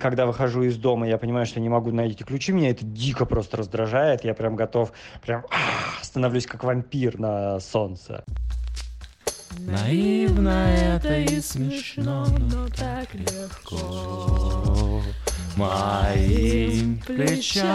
Когда 0.00 0.26
выхожу 0.26 0.62
из 0.62 0.76
дома, 0.76 1.08
я 1.08 1.18
понимаю, 1.18 1.44
что 1.44 1.58
не 1.58 1.68
могу 1.68 1.90
найти 1.90 2.22
ключи, 2.22 2.52
меня 2.52 2.70
это 2.70 2.84
дико 2.84 3.26
просто 3.26 3.56
раздражает. 3.56 4.22
Я 4.22 4.32
прям 4.32 4.54
готов, 4.54 4.92
прям 5.22 5.42
становлюсь 6.02 6.46
как 6.46 6.62
вампир 6.62 7.18
на 7.18 7.58
солнце. 7.58 8.24
Наивно 9.58 10.68
это 10.68 11.18
и 11.18 11.40
смешно, 11.40 12.28
но 12.38 12.68
так 12.68 13.12
легко 13.12 15.02
Моим 15.56 17.00
плечам 17.00 17.66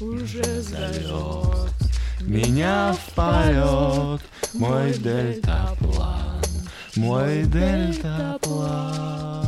уже 0.00 0.42
зовет 0.60 1.70
Меня 2.20 2.94
в 2.94 3.14
полет 3.14 4.22
мой 4.54 4.92
дельтаплан 4.94 6.33
Мой 6.96 7.42
дельтаплан 7.46 9.44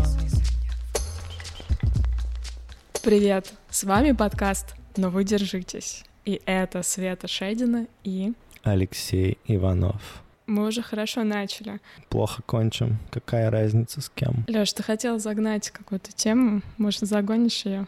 Привет, 3.05 3.53
с 3.71 3.85
вами 3.85 4.11
подкаст 4.11 4.75
«Но 4.97 5.11
вы 5.11 5.23
держитесь». 5.23 6.05
И 6.25 6.43
это 6.45 6.83
Света 6.83 7.29
Шедина 7.29 7.87
и... 8.03 8.33
Алексей 8.65 9.39
Иванов. 9.47 10.25
Мы 10.49 10.67
уже 10.67 10.83
хорошо 10.83 11.23
начали. 11.23 11.79
Плохо 12.09 12.43
кончим. 12.43 12.99
Какая 13.11 13.49
разница 13.49 14.01
с 14.01 14.09
кем? 14.09 14.45
Лёш, 14.49 14.73
ты 14.73 14.83
хотел 14.83 15.21
загнать 15.21 15.71
какую-то 15.71 16.11
тему, 16.11 16.63
может, 16.79 17.03
загонишь 17.03 17.65
ее? 17.65 17.87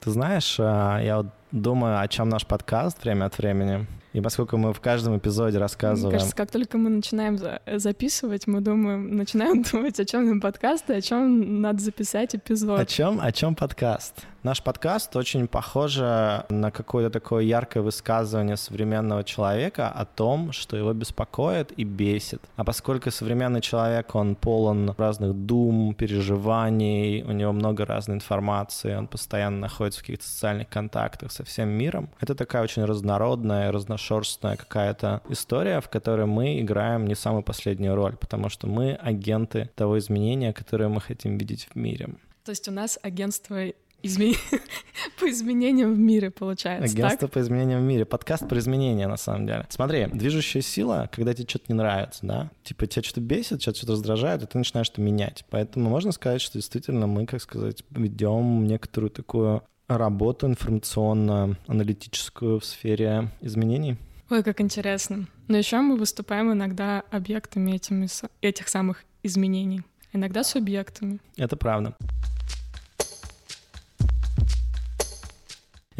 Ты 0.00 0.10
знаешь, 0.10 0.56
а, 0.58 0.98
я 0.98 1.18
вот 1.18 1.28
думаю, 1.52 2.00
о 2.00 2.08
чем 2.08 2.28
наш 2.28 2.44
подкаст 2.44 3.02
время 3.02 3.24
от 3.24 3.38
времени. 3.38 3.86
И 4.12 4.20
поскольку 4.20 4.56
мы 4.56 4.72
в 4.72 4.80
каждом 4.80 5.16
эпизоде 5.16 5.58
рассказываем... 5.58 6.08
Мне 6.08 6.18
кажется, 6.18 6.36
как 6.36 6.50
только 6.50 6.78
мы 6.78 6.90
начинаем 6.90 7.38
за- 7.38 7.60
записывать, 7.76 8.48
мы 8.48 8.60
думаем, 8.60 9.16
начинаем 9.16 9.62
думать, 9.72 10.00
о 10.00 10.04
чем 10.04 10.26
нам 10.26 10.40
подкаст 10.40 10.90
и 10.90 10.94
о 10.94 11.00
чем 11.00 11.60
надо 11.60 11.80
записать 11.80 12.34
эпизод. 12.34 12.80
О 12.80 12.86
чем, 12.86 13.20
о 13.20 13.30
чем 13.30 13.54
подкаст? 13.54 14.14
Наш 14.42 14.62
подкаст 14.62 15.14
очень 15.16 15.46
похож 15.46 15.98
на 15.98 16.70
какое-то 16.72 17.10
такое 17.10 17.44
яркое 17.44 17.82
высказывание 17.82 18.56
современного 18.56 19.22
человека 19.22 19.90
о 19.90 20.06
том, 20.06 20.52
что 20.52 20.78
его 20.78 20.94
беспокоит 20.94 21.72
и 21.72 21.84
бесит. 21.84 22.40
А 22.56 22.64
поскольку 22.64 23.10
современный 23.10 23.60
человек, 23.60 24.14
он 24.14 24.36
полон 24.36 24.94
разных 24.96 25.34
дум, 25.34 25.92
переживаний, 25.92 27.22
у 27.22 27.32
него 27.32 27.52
много 27.52 27.84
разной 27.84 28.16
информации, 28.16 28.94
он 28.94 29.08
постоянно 29.08 29.58
находится 29.58 30.00
в 30.00 30.04
каких-то 30.04 30.24
социальных 30.24 30.70
контактах 30.70 31.32
со 31.32 31.44
всем 31.44 31.68
миром, 31.68 32.08
это 32.18 32.34
такая 32.34 32.62
очень 32.62 32.86
разнородная, 32.86 33.70
разношерстная 33.70 34.56
какая-то 34.56 35.20
история, 35.28 35.82
в 35.82 35.90
которой 35.90 36.24
мы 36.24 36.60
играем 36.60 37.06
не 37.06 37.14
самую 37.14 37.42
последнюю 37.42 37.94
роль, 37.94 38.16
потому 38.16 38.48
что 38.48 38.66
мы 38.66 38.94
агенты 38.94 39.68
того 39.74 39.98
изменения, 39.98 40.54
которое 40.54 40.88
мы 40.88 41.02
хотим 41.02 41.36
видеть 41.36 41.68
в 41.70 41.76
мире. 41.76 42.08
То 42.42 42.52
есть 42.52 42.68
у 42.68 42.72
нас 42.72 42.98
агентство 43.02 43.66
изме... 44.02 44.34
по 45.18 45.28
изменениям 45.28 45.94
в 45.94 45.98
мире, 45.98 46.30
получается, 46.30 46.92
Агентство 46.92 47.28
так? 47.28 47.32
по 47.32 47.40
изменениям 47.40 47.80
в 47.80 47.84
мире. 47.84 48.04
Подкаст 48.04 48.48
про 48.48 48.58
изменения, 48.58 49.06
на 49.06 49.16
самом 49.16 49.46
деле. 49.46 49.66
Смотри, 49.70 50.06
движущая 50.06 50.62
сила, 50.62 51.08
когда 51.12 51.34
тебе 51.34 51.48
что-то 51.48 51.66
не 51.68 51.74
нравится, 51.74 52.26
да? 52.26 52.50
Типа 52.62 52.86
тебя 52.86 53.02
что-то 53.02 53.20
бесит, 53.20 53.60
тебя 53.60 53.74
что-то 53.74 53.92
раздражает, 53.92 54.42
и 54.42 54.46
ты 54.46 54.58
начинаешь 54.58 54.90
это 54.90 55.00
менять. 55.00 55.44
Поэтому 55.50 55.90
можно 55.90 56.12
сказать, 56.12 56.40
что 56.40 56.58
действительно 56.58 57.06
мы, 57.06 57.26
как 57.26 57.42
сказать, 57.42 57.84
ведем 57.90 58.66
некоторую 58.66 59.10
такую 59.10 59.62
работу 59.88 60.46
информационно-аналитическую 60.46 62.60
в 62.60 62.64
сфере 62.64 63.30
изменений. 63.40 63.96
Ой, 64.30 64.44
как 64.44 64.60
интересно. 64.60 65.26
Но 65.48 65.56
еще 65.56 65.80
мы 65.80 65.96
выступаем 65.96 66.52
иногда 66.52 67.02
объектами 67.10 67.72
этими, 67.72 68.06
этих 68.40 68.68
самых 68.68 69.04
изменений. 69.24 69.82
Иногда 70.12 70.44
субъектами. 70.44 71.18
Это 71.36 71.56
правда. 71.56 71.96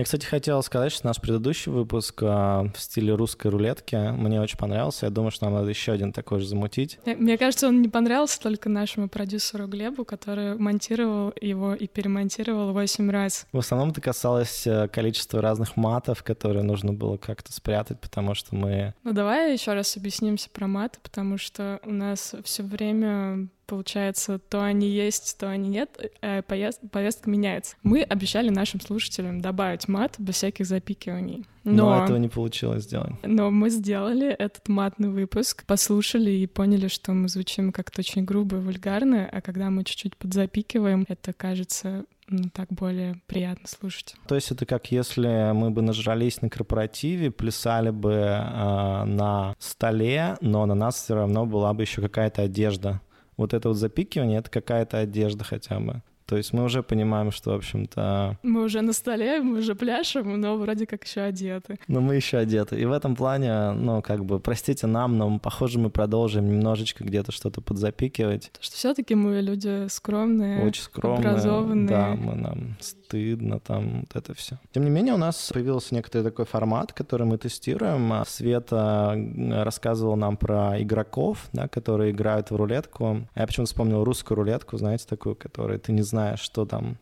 Я, 0.00 0.04
кстати, 0.04 0.24
хотел 0.24 0.62
сказать, 0.62 0.92
что 0.92 1.06
наш 1.06 1.20
предыдущий 1.20 1.70
выпуск 1.70 2.22
а, 2.22 2.64
в 2.74 2.80
стиле 2.80 3.12
русской 3.14 3.48
рулетки 3.48 3.97
мне 4.12 4.41
очень 4.41 4.56
понравился. 4.56 5.04
Я 5.04 5.10
думаю, 5.10 5.30
что 5.30 5.44
нам 5.44 5.52
надо 5.56 5.69
еще 5.69 5.92
один 5.92 6.14
такой 6.14 6.41
же 6.41 6.47
замутить. 6.47 6.98
Э, 7.04 7.14
Мне 7.16 7.36
кажется, 7.36 7.69
он 7.69 7.82
не 7.82 7.88
понравился 7.91 8.41
только 8.41 8.70
нашему 8.70 9.10
продюсеру 9.10 9.66
Глебу, 9.66 10.06
который 10.06 10.56
монтировал 10.56 11.34
его 11.38 11.75
и 11.75 11.86
перемонтировал 11.86 12.72
восемь 12.72 13.10
раз. 13.10 13.47
В 13.52 13.58
основном 13.58 13.91
это 13.91 14.00
касалось 14.00 14.66
э, 14.66 14.88
количества 14.88 15.42
разных 15.42 15.76
матов, 15.76 16.22
которые 16.22 16.62
нужно 16.62 16.94
было 16.94 17.19
как-то 17.19 17.52
спрятать, 17.52 18.00
потому 18.00 18.34
что 18.34 18.54
мы... 18.54 18.94
Ну 19.04 19.12
давай 19.12 19.52
еще 19.52 19.75
раз 19.75 19.98
объяснимся 19.98 20.48
про 20.48 20.66
маты, 20.66 20.98
потому 21.02 21.36
что 21.36 21.78
у 21.84 21.92
нас 21.92 22.34
все 22.42 22.62
время 22.62 23.50
получается, 23.70 24.41
то 24.41 24.64
они 24.64 24.88
есть, 24.88 25.38
то 25.38 25.48
они 25.48 25.69
нет, 25.69 25.91
э, 26.22 26.42
поезд- 26.42 26.81
повестка 26.91 27.31
меняется. 27.31 27.76
Мы 27.84 28.03
обещали 28.03 28.50
нашим 28.50 28.81
слушателям 28.81 29.41
добавить 29.41 29.86
мат 29.86 30.16
без 30.19 30.34
всяких 30.34 30.66
запикиваний. 30.66 31.47
Но, 31.62 31.91
Но, 31.91 32.04
этого 32.04 32.16
не 32.16 32.28
получилось 32.28 32.84
сделать. 32.84 33.12
но 33.22 33.50
мы 33.50 33.70
сделали 33.70 34.28
этот 34.28 34.69
матный 34.69 35.08
выпуск, 35.10 35.64
послушали 35.66 36.31
и 36.31 36.47
поняли, 36.48 36.88
что 36.88 37.12
мы 37.12 37.28
звучим 37.28 37.70
как-то 37.70 38.00
очень 38.00 38.25
грубо 38.25 38.56
и 38.56 38.60
вульгарно, 38.60 39.28
а 39.31 39.41
когда 39.41 39.70
мы 39.70 39.84
чуть-чуть 39.84 40.16
подзапикиваем, 40.16 41.04
это 41.08 41.32
кажется 41.32 42.04
ну, 42.26 42.48
так 42.52 42.69
более 42.70 43.20
приятно 43.26 43.69
слушать. 43.69 44.14
То 44.26 44.37
есть 44.37 44.50
это 44.52 44.64
как 44.64 44.91
если 44.92 45.52
мы 45.52 45.70
бы 45.70 45.82
нажрались 45.82 46.42
на 46.42 46.48
корпоративе, 46.48 47.31
плясали 47.31 47.91
бы 47.91 48.12
э, 48.12 49.04
на 49.04 49.54
столе, 49.58 50.37
но 50.41 50.64
на 50.66 50.75
нас 50.75 51.02
все 51.02 51.14
равно 51.14 51.44
была 51.44 51.72
бы 51.75 51.82
еще 51.82 52.00
какая-то 52.00 52.42
одежда. 52.42 53.00
Вот 53.40 53.54
это 53.54 53.68
вот 53.68 53.78
запикивание— 53.78 54.38
это 54.40 54.50
какая-то 54.50 54.98
одежда 54.98 55.44
хотя 55.44 55.80
бы. 55.80 56.02
То 56.26 56.36
есть 56.36 56.52
мы 56.52 56.62
уже 56.62 56.82
понимаем, 56.82 57.32
что, 57.32 57.50
в 57.50 57.54
общем-то, 57.54 58.38
Мы 58.44 58.62
уже 58.62 58.82
на 58.82 58.92
столе, 58.92 59.40
мы 59.40 59.58
уже 59.58 59.74
пляшем, 59.74 60.40
но 60.40 60.56
вроде 60.58 60.86
как 60.86 61.02
еще 61.04 61.22
одеты. 61.22 61.78
ну, 61.88 62.00
мы 62.00 62.14
еще 62.16 62.36
одеты. 62.36 62.78
И 62.78 62.84
в 62.84 62.92
этом 62.92 63.16
плане, 63.16 63.72
ну, 63.72 64.00
как 64.02 64.24
бы, 64.24 64.38
простите 64.38 64.86
нам, 64.86 65.18
но, 65.18 65.38
похоже, 65.40 65.78
мы 65.80 65.90
продолжим 65.90 66.46
немножечко 66.48 67.02
где-то 67.02 67.32
что-то 67.32 67.60
подзапикивать. 67.62 68.52
Что 68.60 68.76
все-таки 68.76 69.14
мы 69.16 69.40
люди 69.40 69.88
скромные, 69.88 70.64
Очень 70.64 70.82
скромно. 70.82 71.30
образованные. 71.30 71.88
Да, 71.88 72.14
мы 72.14 72.34
нам 72.36 72.76
стыдно 73.10 73.59
там, 73.59 74.00
вот 74.00 74.16
это 74.16 74.34
все. 74.34 74.56
Тем 74.72 74.84
не 74.84 74.91
менее, 74.91 75.15
у 75.15 75.19
нас 75.19 75.50
появился 75.53 75.94
некоторый 75.94 76.22
такой 76.22 76.44
формат, 76.44 76.93
который 76.93 77.26
мы 77.26 77.38
тестируем. 77.38 78.12
А 78.12 78.25
Света 78.25 79.12
м, 79.15 79.62
рассказывала 79.62 80.16
нам 80.16 80.37
про 80.37 80.81
игроков, 80.81 81.49
да, 81.53 81.66
которые 81.66 82.12
играют 82.12 82.50
в 82.50 82.56
рулетку. 82.56 83.26
Я 83.34 83.47
почему-то 83.47 83.70
вспомнил 83.70 84.04
русскую 84.04 84.37
рулетку, 84.37 84.78
знаете, 84.78 85.06
такую, 85.09 85.34
которую 85.34 85.81
ты 85.81 85.93
не 85.93 86.03
знаешь, 86.03 86.41
что 86.41 86.66
там. 86.66 86.99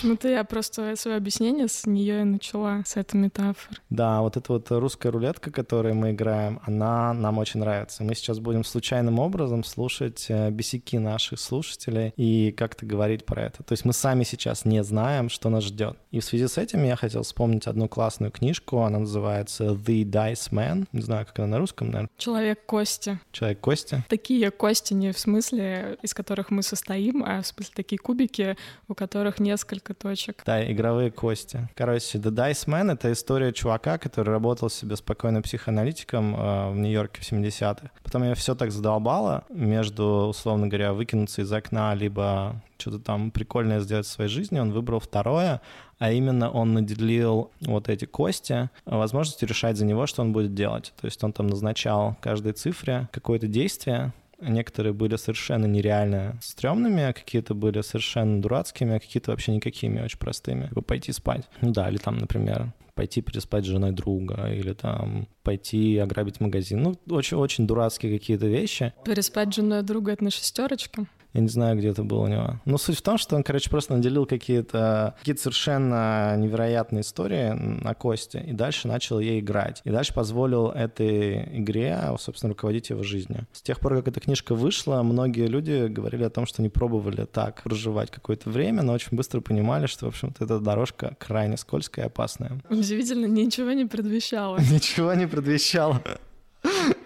Почему-то 0.00 0.28
я 0.28 0.44
просто 0.44 0.96
свое 0.96 1.18
объяснение 1.18 1.68
с 1.68 1.84
нее 1.84 2.22
и 2.22 2.24
начала, 2.24 2.82
с 2.86 2.96
этой 2.96 3.16
метафоры. 3.16 3.76
Да, 3.90 4.22
вот 4.22 4.38
эта 4.38 4.50
вот 4.54 4.70
русская 4.70 5.10
рулетка, 5.10 5.50
которой 5.50 5.92
мы 5.92 6.12
играем, 6.12 6.58
она 6.64 7.12
нам 7.12 7.36
очень 7.36 7.60
нравится. 7.60 8.02
Мы 8.02 8.14
сейчас 8.14 8.38
будем 8.38 8.64
случайным 8.64 9.18
образом 9.18 9.62
слушать 9.62 10.24
э, 10.30 10.50
бесяки 10.50 10.96
наших 10.96 11.38
слушателей 11.38 12.14
и 12.16 12.50
как-то 12.50 12.86
говорить 12.86 13.26
про 13.26 13.42
это. 13.42 13.62
То 13.62 13.72
есть 13.72 13.84
мы 13.84 13.92
сами 13.92 14.24
сейчас 14.24 14.64
не 14.64 14.82
знаем, 14.82 15.28
что 15.28 15.50
нас 15.50 15.64
ждет. 15.64 15.98
И 16.12 16.20
в 16.20 16.24
связи 16.24 16.48
с 16.48 16.56
этим 16.56 16.82
я 16.84 16.96
хотел 16.96 17.22
вспомнить 17.22 17.66
одну 17.66 17.86
классную 17.86 18.32
книжку. 18.32 18.78
Она 18.78 19.00
называется 19.00 19.64
The 19.64 20.04
Dice 20.04 20.50
Man. 20.50 20.86
Не 20.92 21.02
знаю, 21.02 21.26
как 21.26 21.40
она 21.40 21.48
на 21.48 21.58
русском, 21.58 21.88
наверное. 21.88 22.08
Человек 22.16 22.64
кости. 22.64 23.20
Человек 23.32 23.60
кости. 23.60 24.02
Такие 24.08 24.50
кости 24.50 24.94
не 24.94 25.12
в 25.12 25.18
смысле, 25.18 25.98
из 26.00 26.14
которых 26.14 26.50
мы 26.50 26.62
состоим, 26.62 27.22
а 27.22 27.42
в 27.42 27.46
смысле 27.46 27.74
такие 27.76 27.98
кубики, 27.98 28.56
у 28.88 28.94
которых 28.94 29.40
несколько 29.40 29.89
точек. 29.94 30.42
Да, 30.44 30.70
игровые 30.70 31.10
кости. 31.10 31.68
Короче, 31.74 32.18
The 32.18 32.30
Dice 32.30 32.66
Man— 32.66 32.92
это 32.94 33.12
история 33.12 33.52
чувака, 33.52 33.98
который 33.98 34.30
работал 34.30 34.70
себе 34.70 34.96
спокойно 34.96 35.42
психоаналитиком 35.42 36.34
э, 36.34 36.70
в 36.70 36.76
Нью-Йорке 36.76 37.22
в 37.22 37.32
70-х. 37.32 37.90
Потом 38.02 38.24
я 38.24 38.34
все 38.34 38.54
так 38.54 38.70
задолбало 38.70 39.44
между, 39.50 40.28
условно 40.28 40.68
говоря, 40.68 40.92
выкинуться 40.92 41.42
из 41.42 41.52
окна, 41.52 41.94
либо 41.94 42.62
что-то 42.78 42.98
там 42.98 43.30
прикольное 43.30 43.80
сделать 43.80 44.06
в 44.06 44.10
своей 44.10 44.30
жизни. 44.30 44.58
Он 44.58 44.72
выбрал 44.72 45.00
второе, 45.00 45.60
а 45.98 46.12
именно 46.12 46.50
он 46.50 46.72
наделил 46.72 47.50
вот 47.60 47.88
эти 47.88 48.06
кости 48.06 48.70
возможностью 48.86 49.48
решать 49.48 49.76
за 49.76 49.84
него, 49.84 50.06
что 50.06 50.22
он 50.22 50.32
будет 50.32 50.54
делать. 50.54 50.92
То 51.00 51.06
есть 51.06 51.22
он 51.22 51.32
там 51.32 51.46
назначал 51.48 52.16
каждой 52.20 52.52
цифре 52.52 53.08
какое-то 53.12 53.46
действие, 53.46 54.12
Некоторые 54.40 54.92
были 54.92 55.16
совершенно 55.16 55.66
нереально 55.66 56.38
стрёмными, 56.42 57.02
а 57.02 57.12
какие-то 57.12 57.54
были 57.54 57.80
совершенно 57.82 58.40
дурацкими, 58.40 58.96
а 58.96 59.00
какие-то 59.00 59.30
вообще 59.30 59.52
никакими, 59.52 60.00
очень 60.00 60.18
простыми. 60.18 60.68
Типа 60.68 60.82
пойти 60.82 61.12
спать. 61.12 61.48
Ну 61.60 61.72
да, 61.72 61.88
или 61.88 61.98
там, 61.98 62.18
например, 62.18 62.72
пойти 62.94 63.22
переспать 63.22 63.64
с 63.64 63.68
женой 63.68 63.92
друга, 63.92 64.52
или 64.52 64.72
там 64.72 65.26
пойти 65.42 65.98
ограбить 65.98 66.40
магазин. 66.40 66.82
Ну, 66.82 66.96
очень-очень 67.08 67.66
дурацкие 67.66 68.18
какие-то 68.18 68.46
вещи. 68.46 68.92
Переспать 69.04 69.52
с 69.52 69.56
женой 69.56 69.82
друга— 69.82 70.12
это 70.12 70.24
на 70.24 70.30
шестерочке. 70.30 71.06
Я 71.32 71.40
не 71.40 71.48
знаю, 71.48 71.76
где 71.78 71.88
это 71.88 72.02
было 72.02 72.24
у 72.24 72.26
него. 72.26 72.60
Но 72.64 72.78
суть 72.78 72.98
в 72.98 73.02
том, 73.02 73.18
что 73.18 73.36
он, 73.36 73.42
короче, 73.42 73.70
просто 73.70 73.94
наделил 73.94 74.26
какие-то 74.26 75.14
какие 75.18 75.36
совершенно 75.36 76.36
невероятные 76.36 77.02
истории 77.02 77.50
на 77.50 77.94
Косте, 77.94 78.40
и 78.40 78.52
дальше 78.52 78.88
начал 78.88 79.20
ей 79.20 79.40
играть. 79.40 79.80
И 79.84 79.90
дальше 79.90 80.12
позволил 80.12 80.68
этой 80.68 81.58
игре, 81.58 81.98
собственно, 82.18 82.52
руководить 82.52 82.90
его 82.90 83.02
жизнью. 83.02 83.46
С 83.52 83.62
тех 83.62 83.78
пор, 83.80 83.96
как 83.96 84.08
эта 84.08 84.20
книжка 84.20 84.54
вышла, 84.54 85.02
многие 85.02 85.46
люди 85.46 85.86
говорили 85.86 86.24
о 86.24 86.30
том, 86.30 86.46
что 86.46 86.62
они 86.62 86.68
пробовали 86.68 87.24
так 87.24 87.62
проживать 87.62 88.10
какое-то 88.10 88.50
время, 88.50 88.82
но 88.82 88.92
очень 88.92 89.16
быстро 89.16 89.40
понимали, 89.40 89.86
что, 89.86 90.06
в 90.06 90.08
общем-то, 90.08 90.44
эта 90.44 90.58
дорожка 90.58 91.16
крайне 91.18 91.56
скользкая 91.56 92.06
и 92.06 92.08
опасная. 92.08 92.60
Удивительно, 92.68 93.26
ничего 93.26 93.72
не 93.72 93.84
предвещало. 93.84 94.58
Ничего 94.70 95.14
не 95.14 95.26
предвещало. 95.26 96.02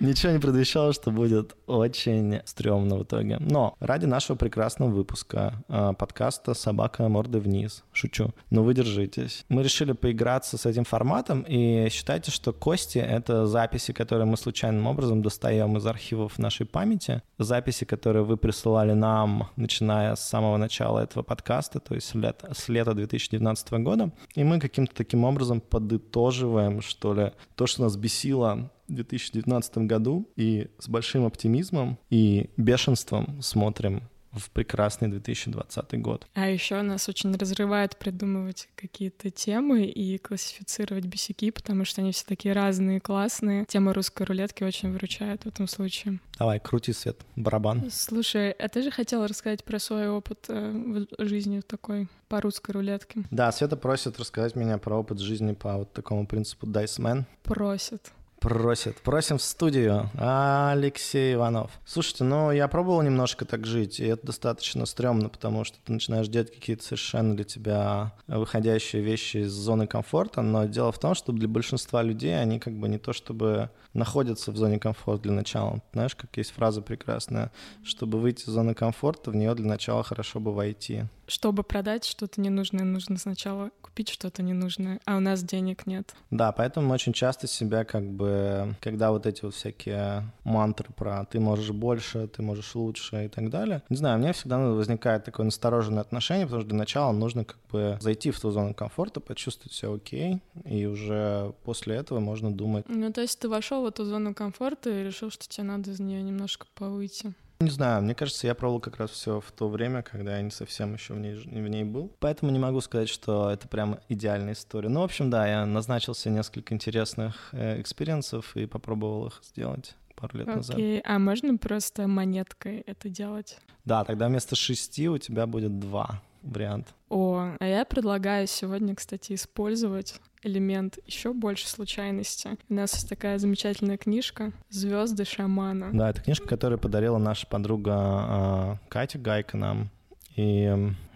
Ничего 0.04 0.32
не 0.32 0.38
предвещало, 0.38 0.92
что 0.92 1.10
будет 1.10 1.56
очень 1.66 2.40
стрёмно 2.44 2.96
в 2.96 3.04
итоге. 3.04 3.38
Но 3.40 3.74
ради 3.80 4.04
нашего 4.04 4.36
прекрасного 4.36 4.90
выпуска 4.90 5.64
э, 5.68 5.92
подкаста 5.98 6.52
«Собака 6.52 7.08
морды 7.08 7.38
вниз», 7.38 7.84
шучу, 7.90 8.34
но 8.50 8.62
вы 8.62 8.74
держитесь. 8.74 9.46
Мы 9.48 9.62
решили 9.62 9.92
поиграться 9.92 10.58
с 10.58 10.66
этим 10.66 10.84
форматом, 10.84 11.42
и 11.48 11.88
считайте, 11.90 12.30
что 12.30 12.52
кости— 12.52 12.98
это 13.16 13.46
записи, 13.46 13.92
которые 13.94 14.26
мы 14.26 14.36
случайным 14.36 14.86
образом 14.86 15.22
достаем 15.22 15.78
из 15.78 15.86
архивов 15.86 16.38
нашей 16.38 16.66
памяти, 16.66 17.22
записи, 17.38 17.86
которые 17.86 18.24
вы 18.24 18.36
присылали 18.36 18.92
нам, 18.92 19.48
начиная 19.56 20.16
с 20.16 20.20
самого 20.20 20.58
начала 20.58 20.98
этого 20.98 21.22
подкаста, 21.22 21.80
то 21.80 21.94
есть 21.94 22.14
лет, 22.14 22.44
с 22.52 22.68
лета 22.68 22.92
2019 22.92 23.72
года, 23.72 24.12
и 24.34 24.44
мы 24.44 24.60
каким-то 24.60 24.94
таким 24.94 25.24
образом 25.24 25.62
подытоживаем, 25.62 26.82
что 26.82 27.14
ли, 27.14 27.32
то, 27.54 27.66
что 27.66 27.84
нас 27.84 27.96
бесило 27.96 28.70
в 28.88 28.94
2019 28.94 29.78
году 29.78 29.93
и 30.36 30.68
с 30.78 30.88
большим 30.88 31.24
оптимизмом 31.24 31.98
и 32.10 32.50
бешенством 32.56 33.40
смотрим 33.42 34.02
в 34.34 34.50
прекрасный 34.50 35.08
2020 35.08 36.00
год. 36.00 36.26
А 36.34 36.48
еще 36.48 36.80
нас 36.82 37.08
очень 37.08 37.34
разрывает 37.34 37.96
придумывать 37.96 38.68
какие-то 38.76 39.30
темы 39.30 39.84
и 39.84 40.18
классифицировать 40.18 41.06
бесяки, 41.06 41.50
потому 41.50 41.84
что 41.84 42.00
они 42.00 42.12
все 42.12 42.24
такие 42.26 42.54
разные, 42.54 43.00
классные. 43.00 43.64
Тема 43.66 43.92
русской 43.92 44.24
рулетки 44.24 44.64
очень 44.64 44.92
выручает 44.92 45.44
в 45.44 45.46
этом 45.46 45.68
случае. 45.68 46.20
Давай, 46.38 46.60
крути 46.60 46.92
свет, 46.92 47.20
барабан. 47.36 47.90
Слушай, 47.90 48.52
а 48.52 48.68
ты 48.68 48.82
же 48.82 48.90
хотела 48.90 49.28
рассказать 49.28 49.64
про 49.64 49.78
свой 49.78 50.08
опыт 50.08 50.46
э, 50.48 51.06
в 51.18 51.24
жизни 51.26 51.60
такой 51.60 52.08
по 52.28 52.40
русской 52.40 52.72
рулетке? 52.72 53.22
Да, 53.30 53.52
Света 53.52 53.76
просит 53.76 54.18
рассказать 54.18 54.56
меня 54.56 54.78
про 54.78 54.96
опыт 54.96 55.20
жизни 55.20 55.52
по 55.52 55.78
вот 55.78 55.92
такому 55.92 56.26
принципу 56.26 56.66
Dice 56.66 56.98
Man. 56.98 57.24
Просит 57.42 58.12
просит. 58.44 59.00
Просим 59.00 59.38
в 59.38 59.42
студию. 59.42 60.10
Алексей 60.18 61.32
Иванов. 61.32 61.70
Слушайте, 61.86 62.24
ну 62.24 62.50
я 62.50 62.68
пробовал 62.68 63.00
немножко 63.00 63.46
так 63.46 63.64
жить, 63.64 64.00
и 64.00 64.04
это 64.04 64.26
достаточно 64.26 64.84
стрёмно, 64.84 65.30
потому 65.30 65.64
что 65.64 65.78
ты 65.82 65.92
начинаешь 65.94 66.28
делать 66.28 66.54
какие-то 66.54 66.84
совершенно 66.84 67.34
для 67.34 67.44
тебя 67.44 68.12
выходящие 68.26 69.00
вещи 69.00 69.38
из 69.38 69.52
зоны 69.52 69.86
комфорта, 69.86 70.42
но 70.42 70.66
дело 70.66 70.92
в 70.92 70.98
том, 70.98 71.14
что 71.14 71.32
для 71.32 71.48
большинства 71.48 72.02
людей 72.02 72.38
они 72.38 72.60
как 72.60 72.74
бы 72.74 72.86
не 72.86 72.98
то 72.98 73.14
чтобы 73.14 73.70
находятся 73.94 74.52
в 74.52 74.56
зоне 74.58 74.78
комфорта 74.78 75.22
для 75.22 75.32
начала. 75.32 75.80
Знаешь, 75.94 76.14
как 76.14 76.36
есть 76.36 76.50
фраза 76.50 76.82
прекрасная, 76.82 77.50
чтобы 77.82 78.20
выйти 78.20 78.42
из 78.42 78.52
зоны 78.52 78.74
комфорта, 78.74 79.30
в 79.30 79.36
нее 79.36 79.54
для 79.54 79.66
начала 79.66 80.02
хорошо 80.02 80.38
бы 80.38 80.52
войти. 80.52 81.04
Чтобы 81.26 81.62
продать 81.62 82.04
что-то 82.04 82.40
ненужное, 82.40 82.84
нужно 82.84 83.16
сначала 83.18 83.70
купить 83.80 84.08
что-то 84.08 84.42
ненужное, 84.42 85.00
а 85.04 85.16
у 85.16 85.20
нас 85.20 85.42
денег 85.42 85.86
нет. 85.86 86.14
Да, 86.30 86.52
поэтому 86.52 86.92
очень 86.92 87.12
часто 87.12 87.46
себя 87.46 87.84
как 87.84 88.04
бы, 88.04 88.74
когда 88.80 89.10
вот 89.12 89.26
эти 89.26 89.44
вот 89.44 89.54
всякие 89.54 90.30
мантры 90.44 90.92
про 90.92 91.24
ты 91.24 91.40
можешь 91.40 91.70
больше, 91.70 92.28
ты 92.28 92.42
можешь 92.42 92.74
лучше 92.74 93.26
и 93.26 93.28
так 93.28 93.50
далее, 93.50 93.82
не 93.88 93.96
знаю, 93.96 94.18
у 94.18 94.20
меня 94.20 94.32
всегда 94.32 94.58
возникает 94.58 95.24
такое 95.24 95.44
настороженное 95.44 96.02
отношение, 96.02 96.46
потому 96.46 96.62
что 96.62 96.68
для 96.70 96.78
начала 96.78 97.12
нужно 97.12 97.44
как 97.44 97.58
бы 97.70 97.98
зайти 98.00 98.30
в 98.30 98.40
ту 98.40 98.50
зону 98.50 98.74
комфорта, 98.74 99.20
почувствовать 99.20 99.72
все 99.72 99.94
окей, 99.94 100.40
и 100.64 100.86
уже 100.86 101.54
после 101.64 101.96
этого 101.96 102.20
можно 102.20 102.52
думать. 102.52 102.84
Ну, 102.88 103.12
то 103.12 103.20
есть 103.20 103.38
ты 103.38 103.48
вошел 103.48 103.82
в 103.82 103.86
эту 103.86 104.04
зону 104.04 104.34
комфорта 104.34 104.90
и 104.90 105.04
решил, 105.04 105.30
что 105.30 105.48
тебе 105.48 105.64
надо 105.64 105.90
из 105.90 106.00
нее 106.00 106.22
немножко 106.22 106.66
повыйти. 106.74 107.34
Не 107.60 107.70
знаю, 107.70 108.02
мне 108.02 108.14
кажется, 108.14 108.46
я 108.46 108.54
пробовал 108.54 108.80
как 108.80 108.96
раз 108.96 109.10
все 109.10 109.40
в 109.40 109.52
то 109.52 109.68
время, 109.68 110.02
когда 110.02 110.36
я 110.36 110.42
не 110.42 110.50
совсем 110.50 110.94
еще 110.94 111.14
в 111.14 111.18
ней, 111.18 111.34
в 111.34 111.68
ней 111.68 111.84
был. 111.84 112.12
Поэтому 112.20 112.50
не 112.50 112.58
могу 112.58 112.80
сказать, 112.80 113.08
что 113.08 113.50
это 113.50 113.68
прям 113.68 113.98
идеальная 114.08 114.52
история. 114.54 114.88
Ну, 114.88 115.00
в 115.00 115.04
общем, 115.04 115.30
да, 115.30 115.46
я 115.46 115.64
назначил 115.64 116.14
себе 116.14 116.34
несколько 116.34 116.74
интересных 116.74 117.50
э, 117.52 117.80
experience 117.80 118.44
ов 118.44 118.56
и 118.56 118.66
попробовал 118.66 119.28
их 119.28 119.40
сделать 119.44 119.94
пару 120.16 120.38
лет 120.38 120.48
okay. 120.48 120.56
назад. 120.56 120.78
А 121.04 121.18
можно 121.18 121.56
просто 121.56 122.06
монеткой 122.06 122.80
это 122.80 123.08
делать? 123.08 123.58
Да, 123.84 124.04
тогда 124.04 124.28
вместо 124.28 124.56
шести 124.56 125.08
у 125.08 125.18
тебя 125.18 125.46
будет 125.46 125.78
два 125.78 126.22
варианта. 126.44 126.92
О, 127.08 127.56
а 127.58 127.66
я 127.66 127.84
предлагаю 127.84 128.46
сегодня, 128.46 128.94
кстати, 128.94 129.34
использовать 129.34 130.20
элемент 130.42 130.98
еще 131.06 131.32
больше 131.32 131.66
случайности. 131.68 132.58
У 132.68 132.74
нас 132.74 132.94
есть 132.94 133.08
такая 133.08 133.38
замечательная 133.38 133.96
книжка 133.96 134.52
Звезды 134.68 135.24
шамана. 135.24 135.90
Да, 135.92 136.10
это 136.10 136.22
книжка, 136.22 136.46
которую 136.46 136.78
подарила 136.78 137.18
наша 137.18 137.46
подруга 137.46 138.78
э, 138.84 138.88
Катя 138.88 139.18
Гайка 139.18 139.56
нам. 139.56 139.90
И 140.36 140.64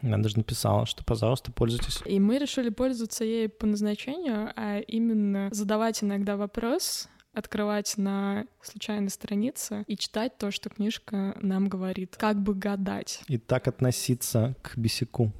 она 0.02 0.18
даже 0.18 0.36
написала, 0.36 0.86
что, 0.86 1.04
пожалуйста, 1.04 1.50
пользуйтесь. 1.52 2.00
И 2.04 2.20
мы 2.20 2.38
решили 2.38 2.68
пользоваться 2.68 3.24
ей 3.24 3.48
по 3.48 3.66
назначению, 3.66 4.52
а 4.54 4.78
именно 4.78 5.48
задавать 5.50 6.02
иногда 6.04 6.36
вопрос, 6.36 7.08
открывать 7.38 7.96
на 7.96 8.44
случайной 8.60 9.10
странице 9.10 9.84
и 9.86 9.96
читать 9.96 10.36
то, 10.36 10.50
что 10.50 10.68
книжка 10.68 11.36
нам 11.40 11.68
говорит. 11.68 12.16
Как 12.18 12.36
бы 12.40 12.54
гадать. 12.54 13.22
И 13.28 13.38
так 13.38 13.68
относиться 13.68 14.54
к 14.62 14.76
бесяку. 14.76 15.32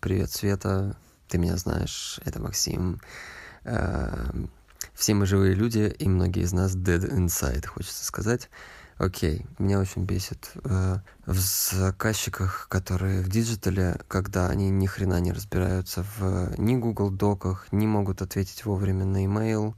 Привет, 0.00 0.30
Света. 0.30 0.96
Ты 1.28 1.38
меня 1.38 1.56
знаешь, 1.56 2.20
это 2.24 2.40
Максим. 2.40 3.00
Э, 3.64 4.30
все 4.94 5.14
мы 5.14 5.26
живые 5.26 5.54
люди, 5.54 5.94
и 5.98 6.08
многие 6.08 6.42
из 6.42 6.52
нас 6.52 6.76
dead 6.76 7.10
inside, 7.10 7.66
хочется 7.66 8.04
сказать. 8.04 8.48
Окей, 8.98 9.46
меня 9.60 9.78
очень 9.78 10.04
бесит 10.04 10.50
э, 10.64 10.98
в 11.24 11.38
заказчиках, 11.38 12.66
которые 12.68 13.22
в 13.22 13.28
digital 13.28 13.81
е, 13.81 13.96
когда 14.08 14.48
они 14.48 14.70
ни 14.70 14.86
хрена 14.86 15.20
не 15.20 15.30
разбираются 15.30 16.04
в 16.18 16.58
ни 16.58 16.74
Google 16.74 17.10
Doc 17.10 17.35
ах, 17.35 17.68
не 17.70 17.86
могут 17.86 18.22
ответить 18.22 18.64
вовремя 18.64 19.04
на 19.04 19.24
email, 19.24 19.74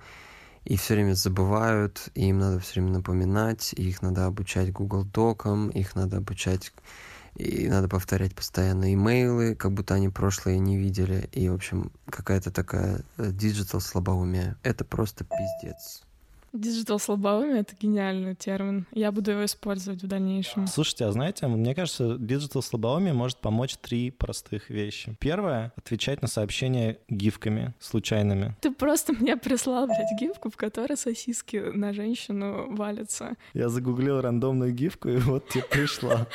и 0.64 0.78
все 0.78 0.94
время 0.94 1.12
забывают, 1.12 2.08
и 2.14 2.28
им 2.28 2.38
надо 2.38 2.61
все 2.61 2.81
время 2.81 2.94
напоминать, 2.94 3.75
и 3.75 3.90
их 3.90 4.00
надо 4.00 4.25
обучать 4.25 4.72
Google 4.72 5.05
Doc 5.05 5.37
ам, 5.37 5.69
их 5.69 5.94
надо 5.94 6.16
обучать 6.16 6.73
и 7.34 7.69
надо 7.69 7.88
повторять 7.88 8.34
постоянно 8.34 8.94
имейлы, 8.94 9.55
как 9.55 9.73
будто 9.73 9.94
они 9.94 10.08
прошлое 10.08 10.56
не 10.56 10.78
видели, 10.78 11.28
и, 11.32 11.50
в 11.50 11.55
общем, 11.55 11.93
какая-то 12.08 12.50
такая 12.50 13.02
digital 13.19 13.82
слабоумие. 13.82 14.56
Это 14.62 14.87
просто 14.87 15.25
пиздец. 15.25 16.05
Digital 16.52 16.99
слабоумие— 16.99 17.61
это 17.61 17.76
гениальный 17.80 18.35
термин. 18.35 18.87
Я 18.92 19.12
буду 19.12 19.30
его 19.30 19.45
использовать 19.45 20.02
в 20.02 20.09
дальнейшем. 20.09 20.66
Слушайте, 20.66 21.04
а 21.04 21.12
знаете, 21.12 21.47
мне 21.47 21.75
кажется, 21.75 22.16
digital 22.19 22.62
слабоумие 22.62 23.12
может 23.12 23.38
помочь 23.38 23.76
три 23.76 24.11
простых 24.11 24.69
вещи. 24.69 25.16
Первое— 25.21 25.73
отвечать 25.76 26.23
на 26.23 26.28
сообщения 26.28 26.99
гифками 27.09 27.75
случайными. 27.78 28.57
Ты 28.61 28.73
просто 28.73 29.12
мне 29.12 29.37
прислал, 29.37 29.87
блядь, 29.87 30.19
гифку, 30.21 30.50
в 30.50 30.57
которой 30.57 30.97
сосиски 30.97 31.57
на 31.57 31.92
женщину 31.92 32.75
валятся. 32.75 33.37
Я 33.54 33.69
загуглил 33.69 34.21
рандомную 34.21 34.73
гифку, 34.73 35.09
и 35.09 35.19
вот 35.19 35.49
тебе 35.49 35.62
пришла. 35.64 36.26